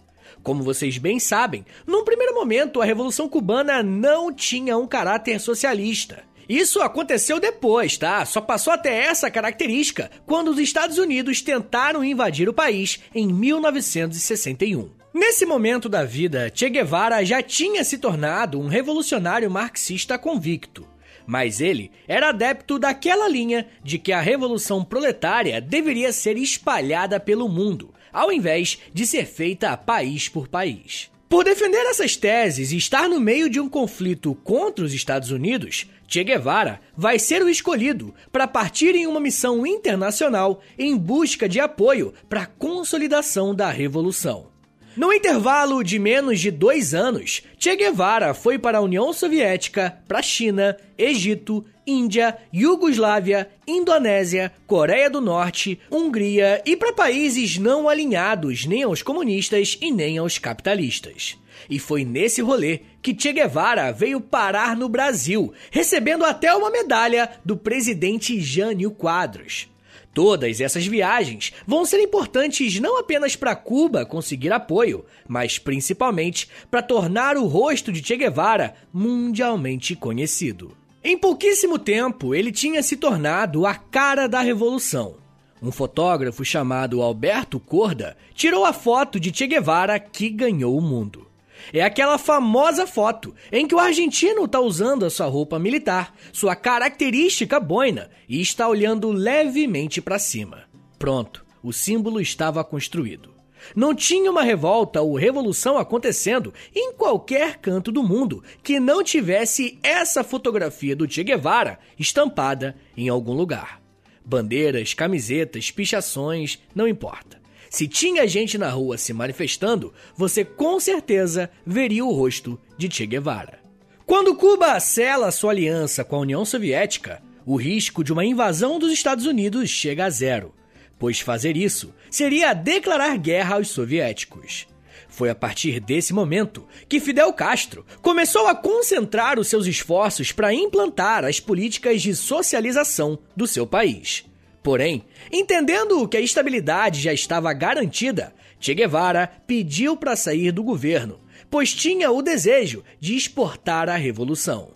Como 0.42 0.64
vocês 0.64 0.98
bem 0.98 1.20
sabem, 1.20 1.64
num 1.86 2.04
primeiro 2.04 2.34
momento 2.34 2.82
a 2.82 2.84
Revolução 2.84 3.28
Cubana 3.28 3.80
não 3.80 4.32
tinha 4.32 4.76
um 4.76 4.88
caráter 4.88 5.38
socialista. 5.38 6.24
Isso 6.52 6.82
aconteceu 6.82 7.40
depois, 7.40 7.96
tá? 7.96 8.22
Só 8.26 8.38
passou 8.38 8.74
até 8.74 9.06
essa 9.06 9.30
característica 9.30 10.10
quando 10.26 10.48
os 10.48 10.58
Estados 10.58 10.98
Unidos 10.98 11.40
tentaram 11.40 12.04
invadir 12.04 12.46
o 12.46 12.52
país 12.52 13.00
em 13.14 13.26
1961. 13.26 14.90
Nesse 15.14 15.46
momento 15.46 15.88
da 15.88 16.04
vida, 16.04 16.52
Che 16.54 16.68
Guevara 16.68 17.24
já 17.24 17.40
tinha 17.40 17.82
se 17.82 17.96
tornado 17.96 18.60
um 18.60 18.68
revolucionário 18.68 19.50
marxista 19.50 20.18
convicto. 20.18 20.86
Mas 21.26 21.58
ele 21.58 21.90
era 22.06 22.28
adepto 22.28 22.78
daquela 22.78 23.26
linha 23.30 23.66
de 23.82 23.98
que 23.98 24.12
a 24.12 24.20
revolução 24.20 24.84
proletária 24.84 25.58
deveria 25.58 26.12
ser 26.12 26.36
espalhada 26.36 27.18
pelo 27.18 27.48
mundo, 27.48 27.94
ao 28.12 28.30
invés 28.30 28.78
de 28.92 29.06
ser 29.06 29.24
feita 29.24 29.74
país 29.74 30.28
por 30.28 30.48
país. 30.48 31.10
Por 31.32 31.44
defender 31.44 31.86
essas 31.86 32.14
teses 32.14 32.72
e 32.72 32.76
estar 32.76 33.08
no 33.08 33.18
meio 33.18 33.48
de 33.48 33.58
um 33.58 33.66
conflito 33.66 34.34
contra 34.44 34.84
os 34.84 34.92
Estados 34.92 35.30
Unidos, 35.30 35.86
Che 36.06 36.22
Guevara 36.22 36.78
vai 36.94 37.18
ser 37.18 37.42
o 37.42 37.48
escolhido 37.48 38.14
para 38.30 38.46
partir 38.46 38.94
em 38.94 39.06
uma 39.06 39.18
missão 39.18 39.66
internacional 39.66 40.60
em 40.78 40.94
busca 40.94 41.48
de 41.48 41.58
apoio 41.58 42.12
para 42.28 42.42
a 42.42 42.46
consolidação 42.46 43.54
da 43.54 43.70
revolução. 43.70 44.48
No 44.94 45.10
intervalo 45.10 45.82
de 45.82 45.98
menos 45.98 46.38
de 46.38 46.50
dois 46.50 46.92
anos, 46.92 47.42
Che 47.58 47.76
Guevara 47.76 48.34
foi 48.34 48.58
para 48.58 48.76
a 48.76 48.82
União 48.82 49.10
Soviética, 49.10 50.02
para 50.06 50.18
a 50.18 50.22
China, 50.22 50.76
Egito, 50.98 51.64
Índia, 51.86 52.38
Iugoslávia, 52.52 53.50
Indonésia, 53.66 54.52
Coreia 54.66 55.10
do 55.10 55.20
Norte, 55.20 55.80
Hungria 55.90 56.62
e 56.64 56.76
para 56.76 56.92
países 56.92 57.58
não 57.58 57.88
alinhados 57.88 58.66
nem 58.66 58.82
aos 58.82 59.02
comunistas 59.02 59.76
e 59.80 59.90
nem 59.90 60.18
aos 60.18 60.38
capitalistas. 60.38 61.36
E 61.68 61.78
foi 61.78 62.04
nesse 62.04 62.40
rolê 62.40 62.80
que 63.02 63.16
Che 63.18 63.32
Guevara 63.32 63.92
veio 63.92 64.20
parar 64.20 64.76
no 64.76 64.88
Brasil, 64.88 65.52
recebendo 65.70 66.24
até 66.24 66.54
uma 66.54 66.70
medalha 66.70 67.30
do 67.44 67.56
presidente 67.56 68.40
Jânio 68.40 68.90
Quadros. 68.90 69.68
Todas 70.14 70.60
essas 70.60 70.86
viagens 70.86 71.52
vão 71.66 71.86
ser 71.86 71.98
importantes 72.00 72.78
não 72.78 72.98
apenas 72.98 73.34
para 73.34 73.56
Cuba 73.56 74.04
conseguir 74.04 74.52
apoio, 74.52 75.04
mas 75.26 75.58
principalmente 75.58 76.48
para 76.70 76.82
tornar 76.82 77.36
o 77.36 77.46
rosto 77.46 77.90
de 77.90 78.06
Che 78.06 78.16
Guevara 78.16 78.74
mundialmente 78.92 79.96
conhecido. 79.96 80.76
Em 81.04 81.18
pouquíssimo 81.18 81.80
tempo, 81.80 82.32
ele 82.32 82.52
tinha 82.52 82.80
se 82.80 82.96
tornado 82.96 83.66
a 83.66 83.74
cara 83.74 84.28
da 84.28 84.40
revolução. 84.40 85.16
Um 85.60 85.72
fotógrafo 85.72 86.44
chamado 86.44 87.02
Alberto 87.02 87.58
Corda 87.58 88.16
tirou 88.34 88.64
a 88.64 88.72
foto 88.72 89.18
de 89.18 89.36
Che 89.36 89.48
Guevara 89.48 89.98
que 89.98 90.28
ganhou 90.28 90.78
o 90.78 90.80
mundo. 90.80 91.26
É 91.72 91.82
aquela 91.82 92.18
famosa 92.18 92.86
foto 92.86 93.34
em 93.50 93.66
que 93.66 93.74
o 93.74 93.80
argentino 93.80 94.44
está 94.44 94.60
usando 94.60 95.04
a 95.04 95.10
sua 95.10 95.26
roupa 95.26 95.58
militar, 95.58 96.14
sua 96.32 96.54
característica 96.54 97.58
boina, 97.58 98.08
e 98.28 98.40
está 98.40 98.68
olhando 98.68 99.10
levemente 99.10 100.00
para 100.00 100.20
cima. 100.20 100.64
Pronto, 100.98 101.44
o 101.62 101.72
símbolo 101.72 102.20
estava 102.20 102.62
construído. 102.62 103.31
Não 103.74 103.94
tinha 103.94 104.30
uma 104.30 104.42
revolta 104.42 105.00
ou 105.00 105.14
revolução 105.14 105.78
acontecendo 105.78 106.52
em 106.74 106.92
qualquer 106.92 107.58
canto 107.58 107.90
do 107.90 108.02
mundo 108.02 108.42
que 108.62 108.80
não 108.80 109.02
tivesse 109.02 109.78
essa 109.82 110.24
fotografia 110.24 110.94
do 110.94 111.10
Che 111.10 111.22
Guevara 111.22 111.78
estampada 111.98 112.76
em 112.96 113.08
algum 113.08 113.32
lugar. 113.32 113.80
Bandeiras, 114.24 114.94
camisetas, 114.94 115.70
pichações, 115.70 116.58
não 116.74 116.86
importa. 116.86 117.40
Se 117.68 117.88
tinha 117.88 118.28
gente 118.28 118.58
na 118.58 118.68
rua 118.68 118.98
se 118.98 119.12
manifestando, 119.12 119.94
você 120.14 120.44
com 120.44 120.78
certeza 120.78 121.50
veria 121.64 122.04
o 122.04 122.12
rosto 122.12 122.60
de 122.76 122.94
Che 122.94 123.06
Guevara. 123.06 123.60
Quando 124.04 124.36
Cuba 124.36 124.78
sela 124.78 125.30
sua 125.30 125.52
aliança 125.52 126.04
com 126.04 126.16
a 126.16 126.20
União 126.20 126.44
Soviética, 126.44 127.22
o 127.46 127.56
risco 127.56 128.04
de 128.04 128.12
uma 128.12 128.24
invasão 128.24 128.78
dos 128.78 128.92
Estados 128.92 129.26
Unidos 129.26 129.70
chega 129.70 130.04
a 130.04 130.10
zero, 130.10 130.54
pois 130.98 131.20
fazer 131.20 131.56
isso 131.56 131.94
seria 132.12 132.52
declarar 132.52 133.16
guerra 133.16 133.56
aos 133.56 133.68
soviéticos. 133.68 134.68
Foi 135.08 135.30
a 135.30 135.34
partir 135.34 135.80
desse 135.80 136.12
momento 136.12 136.66
que 136.88 137.00
Fidel 137.00 137.32
Castro 137.32 137.84
começou 138.00 138.46
a 138.46 138.54
concentrar 138.54 139.38
os 139.38 139.48
seus 139.48 139.66
esforços 139.66 140.30
para 140.30 140.54
implantar 140.54 141.24
as 141.24 141.40
políticas 141.40 142.02
de 142.02 142.14
socialização 142.14 143.18
do 143.34 143.46
seu 143.46 143.66
país. 143.66 144.24
Porém, 144.62 145.04
entendendo 145.32 146.06
que 146.06 146.16
a 146.16 146.20
estabilidade 146.20 147.00
já 147.00 147.12
estava 147.12 147.52
garantida, 147.52 148.32
Che 148.60 148.74
Guevara 148.74 149.26
pediu 149.44 149.96
para 149.96 150.14
sair 150.14 150.52
do 150.52 150.62
governo, 150.62 151.18
pois 151.50 151.74
tinha 151.74 152.12
o 152.12 152.22
desejo 152.22 152.84
de 153.00 153.16
exportar 153.16 153.88
a 153.88 153.96
revolução. 153.96 154.70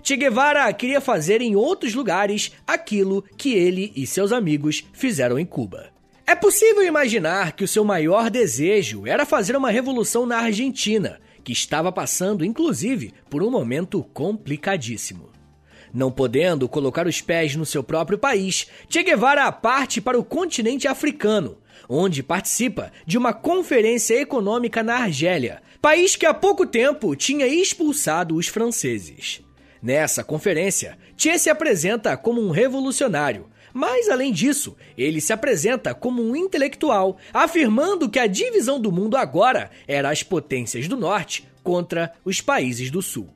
Che 0.00 0.16
Guevara 0.16 0.72
queria 0.72 1.00
fazer 1.00 1.40
em 1.40 1.56
outros 1.56 1.92
lugares 1.92 2.52
aquilo 2.64 3.24
que 3.36 3.52
ele 3.54 3.92
e 3.96 4.06
seus 4.06 4.30
amigos 4.30 4.84
fizeram 4.92 5.38
em 5.40 5.44
Cuba. 5.44 5.95
É 6.28 6.34
possível 6.34 6.82
imaginar 6.82 7.52
que 7.52 7.62
o 7.62 7.68
seu 7.68 7.84
maior 7.84 8.28
desejo 8.28 9.06
era 9.06 9.24
fazer 9.24 9.54
uma 9.54 9.70
revolução 9.70 10.26
na 10.26 10.38
Argentina, 10.38 11.20
que 11.44 11.52
estava 11.52 11.92
passando, 11.92 12.44
inclusive, 12.44 13.14
por 13.30 13.44
um 13.44 13.50
momento 13.50 14.02
complicadíssimo. 14.12 15.30
Não 15.94 16.10
podendo 16.10 16.68
colocar 16.68 17.06
os 17.06 17.20
pés 17.20 17.54
no 17.54 17.64
seu 17.64 17.80
próprio 17.80 18.18
país, 18.18 18.66
Che 18.90 19.04
Guevara 19.04 19.52
parte 19.52 20.00
para 20.00 20.18
o 20.18 20.24
continente 20.24 20.88
africano, 20.88 21.58
onde 21.88 22.24
participa 22.24 22.90
de 23.06 23.16
uma 23.16 23.32
conferência 23.32 24.20
econômica 24.20 24.82
na 24.82 24.96
Argélia, 24.96 25.62
país 25.80 26.16
que 26.16 26.26
há 26.26 26.34
pouco 26.34 26.66
tempo 26.66 27.14
tinha 27.14 27.46
expulsado 27.46 28.34
os 28.34 28.48
franceses. 28.48 29.45
Nessa 29.82 30.24
conferência, 30.24 30.98
Che 31.16 31.38
se 31.38 31.48
apresenta 31.48 32.16
como 32.16 32.40
um 32.40 32.50
revolucionário, 32.50 33.48
mas 33.72 34.08
além 34.08 34.32
disso, 34.32 34.74
ele 34.96 35.20
se 35.20 35.32
apresenta 35.32 35.94
como 35.94 36.22
um 36.22 36.34
intelectual, 36.34 37.18
afirmando 37.32 38.08
que 38.08 38.18
a 38.18 38.26
divisão 38.26 38.80
do 38.80 38.90
mundo 38.90 39.16
agora 39.16 39.70
era 39.86 40.10
as 40.10 40.22
potências 40.22 40.88
do 40.88 40.96
norte 40.96 41.46
contra 41.62 42.12
os 42.24 42.40
países 42.40 42.90
do 42.90 43.02
sul. 43.02 43.28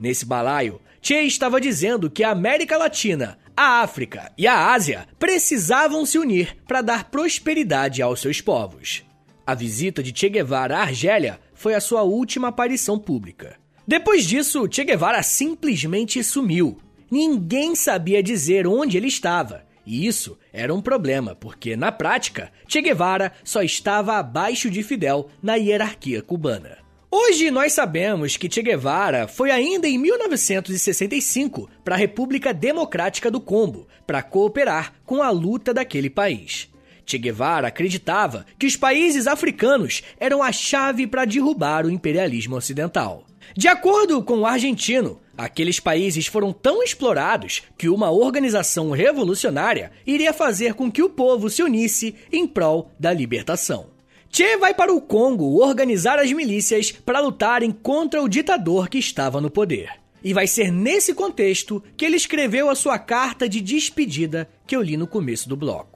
Nesse 0.00 0.24
balaio, 0.24 0.80
Che 1.02 1.20
estava 1.20 1.60
dizendo 1.60 2.10
que 2.10 2.24
a 2.24 2.30
América 2.30 2.78
Latina, 2.78 3.38
a 3.54 3.82
África 3.82 4.32
e 4.38 4.46
a 4.46 4.72
Ásia 4.72 5.06
precisavam 5.18 6.06
se 6.06 6.18
unir 6.18 6.56
para 6.66 6.80
dar 6.80 7.10
prosperidade 7.10 8.00
aos 8.00 8.20
seus 8.20 8.40
povos. 8.40 9.04
A 9.46 9.54
visita 9.54 10.02
de 10.02 10.18
Che 10.18 10.30
Guevara 10.30 10.78
à 10.78 10.80
Argélia 10.80 11.38
foi 11.52 11.74
a 11.74 11.80
sua 11.80 12.02
última 12.02 12.48
aparição 12.48 12.98
pública. 12.98 13.58
Depois 13.86 14.24
disso, 14.24 14.66
Che 14.66 14.82
Guevara 14.82 15.22
simplesmente 15.22 16.22
sumiu. 16.24 16.78
Ninguém 17.10 17.74
sabia 17.74 18.22
dizer 18.22 18.66
onde 18.66 18.96
ele 18.96 19.08
estava. 19.08 19.62
E 19.86 20.06
isso 20.06 20.38
era 20.50 20.72
um 20.72 20.80
problema, 20.80 21.34
porque 21.34 21.76
na 21.76 21.92
prática, 21.92 22.50
Che 22.66 22.80
Guevara 22.80 23.32
só 23.44 23.62
estava 23.62 24.14
abaixo 24.14 24.70
de 24.70 24.82
Fidel 24.82 25.28
na 25.42 25.56
hierarquia 25.56 26.22
cubana. 26.22 26.78
Hoje 27.10 27.50
nós 27.50 27.74
sabemos 27.74 28.38
que 28.38 28.50
Che 28.50 28.62
Guevara 28.62 29.28
foi 29.28 29.50
ainda 29.50 29.86
em 29.86 29.98
1965 29.98 31.68
para 31.84 31.94
a 31.94 31.98
República 31.98 32.54
Democrática 32.54 33.30
do 33.30 33.40
Congo 33.40 33.86
para 34.06 34.22
cooperar 34.22 34.94
com 35.04 35.22
a 35.22 35.28
luta 35.28 35.74
daquele 35.74 36.08
país. 36.08 36.70
Che 37.04 37.18
Guevara 37.18 37.68
acreditava 37.68 38.46
que 38.58 38.66
os 38.66 38.76
países 38.76 39.26
africanos 39.26 40.02
eram 40.18 40.42
a 40.42 40.50
chave 40.50 41.06
para 41.06 41.26
derrubar 41.26 41.84
o 41.84 41.90
imperialismo 41.90 42.56
ocidental. 42.56 43.26
De 43.56 43.68
acordo 43.68 44.20
com 44.20 44.38
o 44.38 44.46
argentino, 44.46 45.20
aqueles 45.38 45.78
países 45.78 46.26
foram 46.26 46.52
tão 46.52 46.82
explorados 46.82 47.62
que 47.78 47.88
uma 47.88 48.10
organização 48.10 48.90
revolucionária 48.90 49.92
iria 50.04 50.32
fazer 50.32 50.74
com 50.74 50.90
que 50.90 51.04
o 51.04 51.08
povo 51.08 51.48
se 51.48 51.62
unisse 51.62 52.16
em 52.32 52.48
prol 52.48 52.90
da 52.98 53.12
libertação. 53.12 53.86
Che 54.28 54.56
vai 54.56 54.74
para 54.74 54.92
o 54.92 55.00
Congo 55.00 55.62
organizar 55.62 56.18
as 56.18 56.32
milícias 56.32 56.90
para 56.90 57.20
lutarem 57.20 57.70
contra 57.70 58.20
o 58.20 58.28
ditador 58.28 58.88
que 58.88 58.98
estava 58.98 59.40
no 59.40 59.48
poder. 59.48 59.88
E 60.24 60.34
vai 60.34 60.48
ser 60.48 60.72
nesse 60.72 61.14
contexto 61.14 61.80
que 61.96 62.04
ele 62.04 62.16
escreveu 62.16 62.68
a 62.68 62.74
sua 62.74 62.98
carta 62.98 63.48
de 63.48 63.60
despedida 63.60 64.48
que 64.66 64.74
eu 64.74 64.82
li 64.82 64.96
no 64.96 65.06
começo 65.06 65.48
do 65.48 65.56
bloco. 65.56 65.93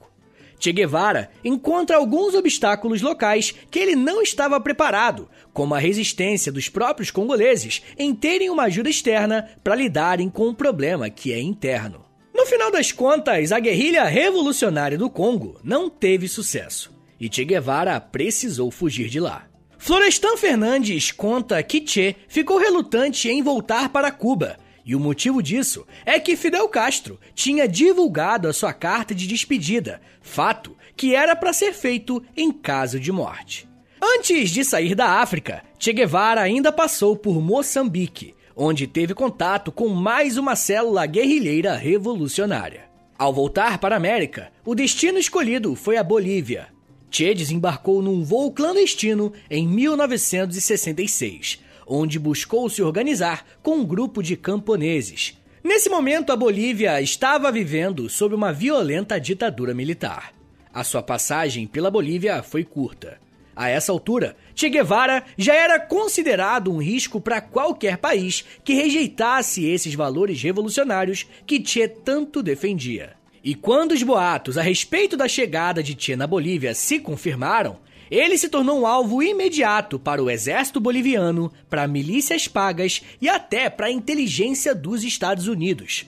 Che 0.59 0.73
Guevara 0.73 1.31
encontra 1.43 1.95
alguns 1.95 2.35
obstáculos 2.35 3.01
locais 3.01 3.55
que 3.71 3.79
ele 3.79 3.95
não 3.95 4.21
estava 4.21 4.59
preparado, 4.59 5.29
como 5.53 5.73
a 5.73 5.79
resistência 5.79 6.51
dos 6.51 6.67
próprios 6.67 7.09
congoleses 7.09 7.81
em 7.97 8.13
terem 8.13 8.49
uma 8.49 8.63
ajuda 8.63 8.89
externa 8.89 9.49
para 9.63 9.75
lidarem 9.75 10.29
com 10.29 10.49
um 10.49 10.53
problema 10.53 11.09
que 11.09 11.31
é 11.31 11.39
interno. 11.39 12.05
No 12.35 12.45
final 12.45 12.69
das 12.71 12.91
contas, 12.91 13.51
a 13.51 13.59
guerrilha 13.59 14.03
revolucionária 14.03 14.97
do 14.97 15.09
Congo 15.09 15.59
não 15.63 15.89
teve 15.89 16.27
sucesso 16.27 16.91
e 17.19 17.29
Che 17.33 17.45
Guevara 17.45 17.99
precisou 17.99 18.69
fugir 18.69 19.09
de 19.09 19.19
lá. 19.19 19.45
Florestan 19.77 20.35
Fernandes 20.35 21.11
conta 21.11 21.61
que 21.63 21.85
Che 21.85 22.15
ficou 22.27 22.57
relutante 22.57 23.29
em 23.29 23.41
voltar 23.41 23.89
para 23.89 24.11
Cuba, 24.11 24.57
e 24.85 24.95
o 24.95 24.99
motivo 24.99 25.41
disso 25.41 25.85
é 26.05 26.19
que 26.19 26.35
Fidel 26.35 26.67
Castro 26.69 27.19
tinha 27.33 27.67
divulgado 27.67 28.47
a 28.47 28.53
sua 28.53 28.73
carta 28.73 29.13
de 29.13 29.27
despedida, 29.27 30.01
fato 30.21 30.75
que 30.95 31.15
era 31.15 31.35
para 31.35 31.53
ser 31.53 31.73
feito 31.73 32.23
em 32.35 32.51
caso 32.51 32.99
de 32.99 33.11
morte. 33.11 33.67
Antes 34.01 34.49
de 34.49 34.63
sair 34.63 34.95
da 34.95 35.21
África, 35.21 35.63
Che 35.77 35.93
Guevara 35.93 36.41
ainda 36.41 36.71
passou 36.71 37.15
por 37.15 37.41
Moçambique, 37.41 38.35
onde 38.55 38.87
teve 38.87 39.13
contato 39.13 39.71
com 39.71 39.89
mais 39.89 40.37
uma 40.37 40.55
célula 40.55 41.05
guerrilheira 41.05 41.75
revolucionária. 41.75 42.89
Ao 43.17 43.33
voltar 43.33 43.77
para 43.77 43.95
a 43.95 43.97
América, 43.97 44.51
o 44.65 44.73
destino 44.73 45.19
escolhido 45.19 45.75
foi 45.75 45.97
a 45.97 46.03
Bolívia, 46.03 46.67
Che 47.11 47.33
desembarcou 47.33 48.01
num 48.01 48.23
voo 48.23 48.51
clandestino 48.51 49.33
em 49.49 49.67
1966, 49.67 51.59
onde 51.89 52.19
buscou 52.19 52.69
se 52.69 52.83
organizar 52.83 53.43
com 53.63 53.77
um 53.77 53.85
grupo 53.85 54.21
de 54.21 54.37
camponeses. 54.37 55.35
Nesse 55.63 55.89
momento, 55.89 56.31
a 56.31 56.35
Bolívia 56.35 57.01
estava 57.01 57.51
vivendo 57.51 58.07
sob 58.07 58.35
uma 58.35 58.53
violenta 58.53 59.19
ditadura 59.19 59.73
militar. 59.73 60.31
A 60.71 60.83
sua 60.83 61.01
passagem 61.01 61.65
pela 61.65 61.89
Bolívia 61.89 62.43
foi 62.43 62.63
curta. 62.63 63.19
A 63.55 63.67
essa 63.67 63.91
altura, 63.91 64.37
Che 64.55 64.69
Guevara 64.69 65.25
já 65.37 65.53
era 65.53 65.79
considerado 65.79 66.71
um 66.71 66.77
risco 66.77 67.19
para 67.19 67.41
qualquer 67.41 67.97
país 67.97 68.45
que 68.63 68.73
rejeitasse 68.73 69.65
esses 69.65 69.93
valores 69.95 70.41
revolucionários 70.41 71.27
que 71.45 71.61
Che 71.61 71.87
tanto 71.87 72.41
defendia. 72.41 73.17
E 73.43 73.55
quando 73.55 73.91
os 73.91 74.03
boatos 74.03 74.57
a 74.57 74.61
respeito 74.61 75.17
da 75.17 75.27
chegada 75.27 75.83
de 75.83 75.93
Che 75.93 76.15
na 76.15 76.27
Bolívia 76.27 76.73
se 76.73 76.99
confirmaram, 76.99 77.77
ele 78.09 78.37
se 78.37 78.49
tornou 78.49 78.79
um 78.79 78.85
alvo 78.85 79.21
imediato 79.21 79.99
para 79.99 80.23
o 80.23 80.29
exército 80.29 80.79
boliviano, 80.79 81.51
para 81.69 81.87
milícias 81.87 82.47
pagas 82.47 83.01
e 83.21 83.29
até 83.29 83.69
para 83.69 83.87
a 83.87 83.91
inteligência 83.91 84.73
dos 84.73 85.03
Estados 85.03 85.47
Unidos. 85.47 86.05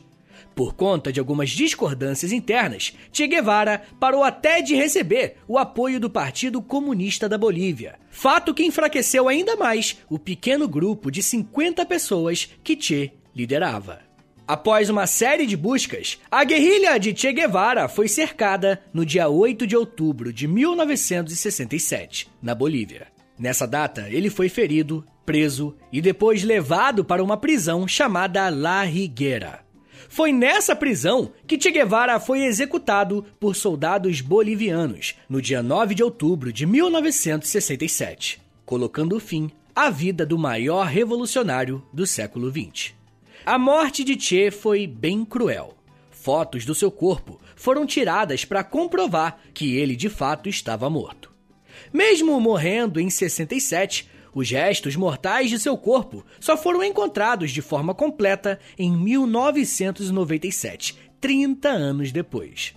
Por 0.56 0.74
conta 0.74 1.12
de 1.12 1.20
algumas 1.20 1.50
discordâncias 1.50 2.32
internas, 2.32 2.94
Che 3.12 3.26
Guevara 3.26 3.84
parou 4.00 4.24
até 4.24 4.62
de 4.62 4.76
receber 4.76 5.38
o 5.48 5.58
apoio 5.58 6.00
do 6.00 6.10
Partido 6.10 6.62
Comunista 6.62 7.30
da 7.30 7.38
Bolívia, 7.38 7.98
fato 8.10 8.54
que 8.54 8.66
enfraqueceu 8.66 9.30
ainda 9.30 9.56
mais 9.56 9.98
o 10.10 10.20
pequeno 10.20 10.68
grupo 10.68 11.10
de 11.10 11.24
50 11.24 11.86
pessoas 11.86 12.50
que 12.64 12.80
Che 12.80 13.14
liderava. 13.34 14.11
Após 14.52 14.90
uma 14.90 15.08
série 15.08 15.46
de 15.46 15.56
buscas, 15.56 16.20
a 16.30 16.44
guerrilha 16.44 16.98
de 16.98 17.16
Che 17.16 17.32
Guevara 17.32 17.88
foi 17.88 18.10
cercada 18.10 18.84
no 18.94 19.06
dia 19.06 19.30
8 19.30 19.66
de 19.66 19.78
outubro 19.78 20.34
de 20.34 20.46
1967, 20.46 22.30
na 22.42 22.54
Bolívia. 22.54 23.08
Nessa 23.40 23.66
data, 23.66 24.10
ele 24.10 24.30
foi 24.30 24.50
ferido, 24.50 25.06
preso 25.26 25.74
e 25.90 26.02
depois 26.02 26.44
levado 26.44 27.06
para 27.06 27.24
uma 27.24 27.38
prisão 27.38 27.88
chamada 27.88 28.50
La 28.50 28.86
Higuera. 28.86 29.62
Foi 30.10 30.34
nessa 30.34 30.76
prisão 30.76 31.32
que 31.48 31.58
Che 31.58 31.72
Guevara 31.72 32.20
foi 32.20 32.44
executado 32.44 33.26
por 33.40 33.56
soldados 33.56 34.20
bolivianos 34.20 35.16
no 35.30 35.42
dia 35.42 35.64
9 35.64 35.96
de 35.96 36.04
outubro 36.04 36.52
de 36.52 36.66
1967, 36.66 38.42
colocando 38.66 39.18
fim 39.18 39.50
à 39.74 39.90
vida 39.90 40.26
do 40.26 40.38
maior 40.38 40.88
revolucionário 40.88 41.82
do 41.94 42.06
século 42.06 42.52
XX. 42.52 43.00
A 43.44 43.58
morte 43.58 44.04
de 44.04 44.22
Che 44.22 44.52
foi 44.52 44.86
bem 44.86 45.26
cruel. 45.26 45.76
Fotos 46.12 46.64
do 46.64 46.76
seu 46.76 46.92
corpo 46.92 47.42
foram 47.56 47.88
tiradas 47.88 48.46
para 48.46 48.64
comprovar 48.64 49.40
que 49.52 49.76
ele 49.76 49.96
de 49.96 50.10
fato 50.10 50.48
estava 50.48 50.88
morto. 50.92 51.32
Mesmo 51.92 52.40
morrendo 52.40 53.00
em 53.00 53.10
67, 53.10 54.08
os 54.32 54.48
restos 54.52 54.96
mortais 54.96 55.50
de 55.50 55.58
seu 55.58 55.76
corpo 55.76 56.24
só 56.40 56.56
foram 56.56 56.84
encontrados 56.84 57.50
de 57.50 57.64
forma 57.64 57.96
completa 57.96 58.60
em 58.78 58.96
1997, 58.96 60.96
30 61.20 61.68
anos 61.68 62.12
depois. 62.12 62.76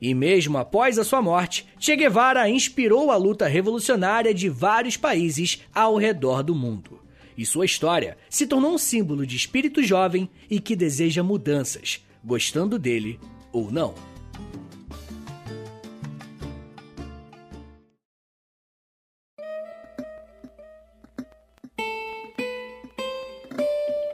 E 0.00 0.14
mesmo 0.14 0.56
após 0.56 0.98
a 0.98 1.04
sua 1.04 1.20
morte, 1.20 1.66
Che 1.78 1.94
Guevara 1.94 2.48
inspirou 2.48 3.10
a 3.10 3.16
luta 3.16 3.46
revolucionária 3.46 4.32
de 4.32 4.48
vários 4.48 4.96
países 4.96 5.60
ao 5.74 5.96
redor 5.96 6.42
do 6.42 6.54
mundo. 6.54 7.09
E 7.36 7.46
sua 7.46 7.64
história 7.64 8.16
se 8.28 8.46
tornou 8.46 8.74
um 8.74 8.78
símbolo 8.78 9.26
de 9.26 9.36
espírito 9.36 9.82
jovem 9.82 10.28
e 10.50 10.60
que 10.60 10.76
deseja 10.76 11.22
mudanças, 11.22 12.04
gostando 12.24 12.78
dele 12.78 13.18
ou 13.52 13.70
não. 13.70 13.94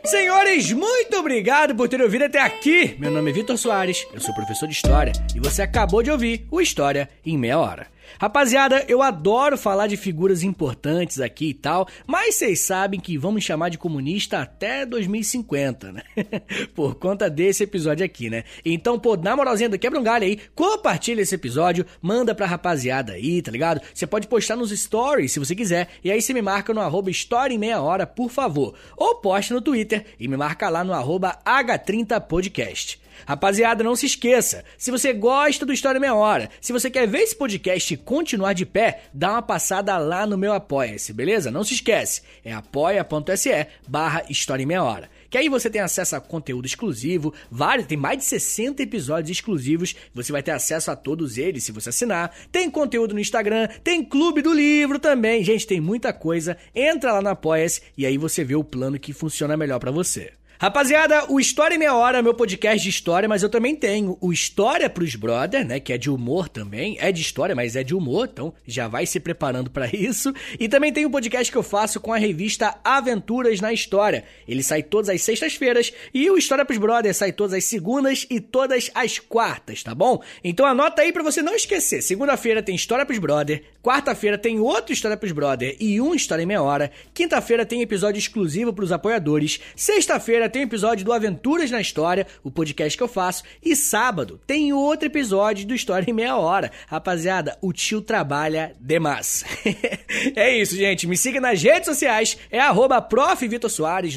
Senhores, 0.06 0.70
muito 0.70 1.16
obrigado 1.16 1.74
por 1.74 1.88
terem 1.88 2.04
ouvido 2.04 2.26
até 2.26 2.40
aqui. 2.40 2.94
Meu 2.96 3.10
nome 3.10 3.30
é 3.30 3.34
Vitor 3.34 3.58
Soares, 3.58 4.06
eu 4.14 4.20
sou 4.20 4.32
professor 4.32 4.68
de 4.68 4.74
História 4.74 5.12
e 5.34 5.40
você 5.40 5.62
acabou 5.62 6.00
de 6.00 6.12
ouvir 6.12 6.46
o 6.48 6.60
História 6.60 7.08
em 7.24 7.36
Meia 7.36 7.58
Hora. 7.58 7.88
Rapaziada, 8.20 8.84
eu 8.88 9.02
adoro 9.02 9.58
falar 9.58 9.86
de 9.86 9.96
figuras 9.96 10.42
importantes 10.42 11.20
aqui 11.20 11.50
e 11.50 11.54
tal, 11.54 11.88
mas 12.06 12.34
vocês 12.34 12.60
sabem 12.60 12.98
que 12.98 13.18
vamos 13.18 13.44
chamar 13.44 13.68
de 13.68 13.78
comunista 13.78 14.40
até 14.40 14.86
2050, 14.86 15.92
né? 15.92 16.02
Por 16.74 16.94
conta 16.94 17.28
desse 17.28 17.64
episódio 17.64 18.04
aqui, 18.04 18.30
né? 18.30 18.44
Então, 18.64 18.98
pô, 18.98 19.16
na 19.16 19.36
moralzinha, 19.36 19.70
quebra 19.78 19.98
um 19.98 20.02
galho 20.02 20.24
aí, 20.24 20.38
compartilha 20.54 21.20
esse 21.20 21.34
episódio, 21.34 21.86
manda 22.00 22.34
pra 22.34 22.46
rapaziada 22.46 23.12
aí, 23.12 23.42
tá 23.42 23.50
ligado? 23.50 23.80
Você 23.92 24.06
pode 24.06 24.26
postar 24.26 24.56
nos 24.56 24.70
stories 24.70 25.32
se 25.32 25.38
você 25.38 25.54
quiser, 25.54 25.88
e 26.02 26.10
aí 26.10 26.20
você 26.20 26.32
me 26.32 26.42
marca 26.42 26.72
no 26.72 26.80
arroba 26.80 27.10
História 27.10 27.54
em 27.54 27.58
Meia 27.58 27.80
Hora, 27.80 28.06
por 28.06 28.30
favor. 28.30 28.74
Ou 28.96 29.16
posta 29.16 29.54
no 29.54 29.60
Twitter 29.60 30.04
e 30.18 30.28
me 30.28 30.36
marca 30.36 30.68
lá 30.68 30.82
no 30.82 30.92
arroba 30.92 31.38
H30podcast. 31.44 33.05
Rapaziada, 33.26 33.84
não 33.84 33.96
se 33.96 34.06
esqueça, 34.06 34.64
se 34.76 34.90
você 34.90 35.12
gosta 35.12 35.64
do 35.64 35.72
História 35.72 36.00
Meia 36.00 36.14
Hora, 36.14 36.50
se 36.60 36.72
você 36.72 36.90
quer 36.90 37.06
ver 37.06 37.20
esse 37.20 37.36
podcast 37.36 37.96
continuar 37.98 38.52
de 38.52 38.66
pé, 38.66 39.04
dá 39.14 39.32
uma 39.32 39.42
passada 39.42 39.96
lá 39.98 40.26
no 40.26 40.36
meu 40.36 40.52
Apoia-se, 40.52 41.12
beleza? 41.12 41.50
Não 41.50 41.64
se 41.64 41.74
esquece, 41.74 42.22
é 42.44 42.52
apoia.se 42.52 43.66
barra 43.86 44.24
História 44.28 44.66
Meia 44.66 44.82
Hora. 44.82 45.10
Que 45.28 45.38
aí 45.38 45.48
você 45.48 45.68
tem 45.68 45.80
acesso 45.80 46.16
a 46.16 46.20
conteúdo 46.20 46.66
exclusivo, 46.66 47.34
vários, 47.50 47.86
tem 47.86 47.98
mais 47.98 48.18
de 48.18 48.24
60 48.24 48.82
episódios 48.82 49.30
exclusivos, 49.30 49.94
você 50.14 50.32
vai 50.32 50.42
ter 50.42 50.52
acesso 50.52 50.90
a 50.90 50.96
todos 50.96 51.36
eles 51.36 51.64
se 51.64 51.72
você 51.72 51.88
assinar. 51.90 52.34
Tem 52.50 52.70
conteúdo 52.70 53.14
no 53.14 53.20
Instagram, 53.20 53.68
tem 53.82 54.04
clube 54.04 54.40
do 54.40 54.52
livro 54.52 54.98
também. 54.98 55.42
Gente, 55.44 55.66
tem 55.66 55.80
muita 55.80 56.12
coisa. 56.12 56.56
Entra 56.74 57.12
lá 57.12 57.22
no 57.22 57.28
Apoia-se 57.28 57.82
e 57.96 58.06
aí 58.06 58.16
você 58.16 58.44
vê 58.44 58.54
o 58.54 58.64
plano 58.64 58.98
que 58.98 59.12
funciona 59.12 59.56
melhor 59.56 59.78
para 59.78 59.90
você. 59.90 60.32
Rapaziada, 60.58 61.30
o 61.30 61.38
História 61.38 61.74
em 61.74 61.78
Meia 61.78 61.94
Hora 61.94 62.18
é 62.18 62.22
meu 62.22 62.32
podcast 62.32 62.82
de 62.82 62.88
história, 62.88 63.28
mas 63.28 63.42
eu 63.42 63.50
também 63.50 63.76
tenho 63.76 64.16
o 64.22 64.32
História 64.32 64.88
pros 64.88 65.14
Brother, 65.14 65.66
né? 65.66 65.78
Que 65.78 65.92
é 65.92 65.98
de 65.98 66.08
humor 66.08 66.48
também. 66.48 66.96
É 66.98 67.12
de 67.12 67.20
história, 67.20 67.54
mas 67.54 67.76
é 67.76 67.84
de 67.84 67.94
humor, 67.94 68.26
então 68.32 68.54
já 68.66 68.88
vai 68.88 69.04
se 69.04 69.20
preparando 69.20 69.70
para 69.70 69.86
isso. 69.92 70.32
E 70.58 70.66
também 70.66 70.94
tem 70.94 71.04
um 71.04 71.10
podcast 71.10 71.52
que 71.52 71.58
eu 71.58 71.62
faço 71.62 72.00
com 72.00 72.10
a 72.10 72.16
revista 72.16 72.74
Aventuras 72.82 73.60
na 73.60 73.70
História. 73.70 74.24
Ele 74.48 74.62
sai 74.62 74.82
todas 74.82 75.10
as 75.10 75.20
sextas-feiras 75.20 75.92
e 76.14 76.30
o 76.30 76.38
História 76.38 76.64
pros 76.64 76.78
Brother 76.78 77.14
sai 77.14 77.32
todas 77.32 77.52
as 77.52 77.64
segundas 77.66 78.26
e 78.30 78.40
todas 78.40 78.90
as 78.94 79.18
quartas, 79.18 79.82
tá 79.82 79.94
bom? 79.94 80.22
Então 80.42 80.64
anota 80.64 81.02
aí 81.02 81.12
para 81.12 81.22
você 81.22 81.42
não 81.42 81.54
esquecer. 81.54 82.00
Segunda-feira 82.00 82.62
tem 82.62 82.74
História 82.74 83.04
pros 83.04 83.18
Brother, 83.18 83.62
quarta-feira 83.82 84.38
tem 84.38 84.58
outro 84.58 84.94
História 84.94 85.18
pros 85.18 85.32
Brother 85.32 85.76
e 85.78 86.00
um 86.00 86.14
História 86.14 86.44
em 86.44 86.46
Meia 86.46 86.62
Hora, 86.62 86.90
quinta-feira 87.12 87.66
tem 87.66 87.82
episódio 87.82 88.18
exclusivo 88.18 88.72
pros 88.72 88.90
apoiadores, 88.90 89.60
sexta-feira 89.76 90.45
tem 90.48 90.62
episódio 90.62 91.04
do 91.04 91.12
Aventuras 91.12 91.70
na 91.70 91.80
História, 91.80 92.26
o 92.42 92.50
podcast 92.50 92.96
que 92.96 93.02
eu 93.02 93.08
faço, 93.08 93.42
e 93.62 93.74
sábado 93.74 94.40
tem 94.46 94.72
outro 94.72 95.06
episódio 95.06 95.66
do 95.66 95.74
História 95.74 96.08
em 96.08 96.14
Meia 96.14 96.36
Hora. 96.36 96.70
Rapaziada, 96.86 97.56
o 97.60 97.72
tio 97.72 98.00
trabalha 98.00 98.74
demais. 98.80 99.44
é 100.36 100.56
isso, 100.56 100.76
gente. 100.76 101.06
Me 101.06 101.16
siga 101.16 101.40
nas 101.40 101.62
redes 101.62 101.86
sociais, 101.86 102.38
é 102.50 102.58
arroba 102.58 103.06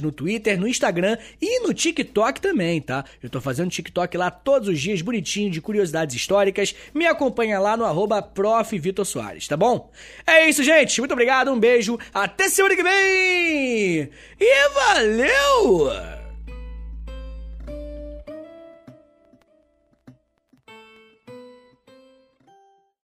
no 0.02 0.12
Twitter, 0.12 0.60
no 0.60 0.68
Instagram 0.68 1.18
e 1.42 1.62
no 1.62 1.74
TikTok 1.74 2.42
também, 2.42 2.82
tá? 2.82 3.04
Eu 3.22 3.30
tô 3.30 3.42
fazendo 3.42 3.70
TikTok 3.70 4.18
lá 4.18 4.30
todos 4.30 4.68
os 4.68 4.80
dias, 4.80 5.02
bonitinho, 5.02 5.50
de 5.50 5.62
curiosidades 5.62 6.16
históricas. 6.16 6.76
Me 6.94 7.06
acompanha 7.06 7.60
lá 7.60 7.76
no 7.76 7.86
arroba 7.86 8.22
tá 9.48 9.58
bom? 9.58 9.92
É 10.26 10.50
isso, 10.50 10.64
gente. 10.64 11.00
Muito 11.00 11.14
obrigado, 11.14 11.52
um 11.52 11.60
beijo, 11.60 11.98
até 12.14 12.50
semana 12.50 12.76
que 12.76 12.84
vem! 12.84 14.10
E 14.40 14.70
valeu! 14.70 16.19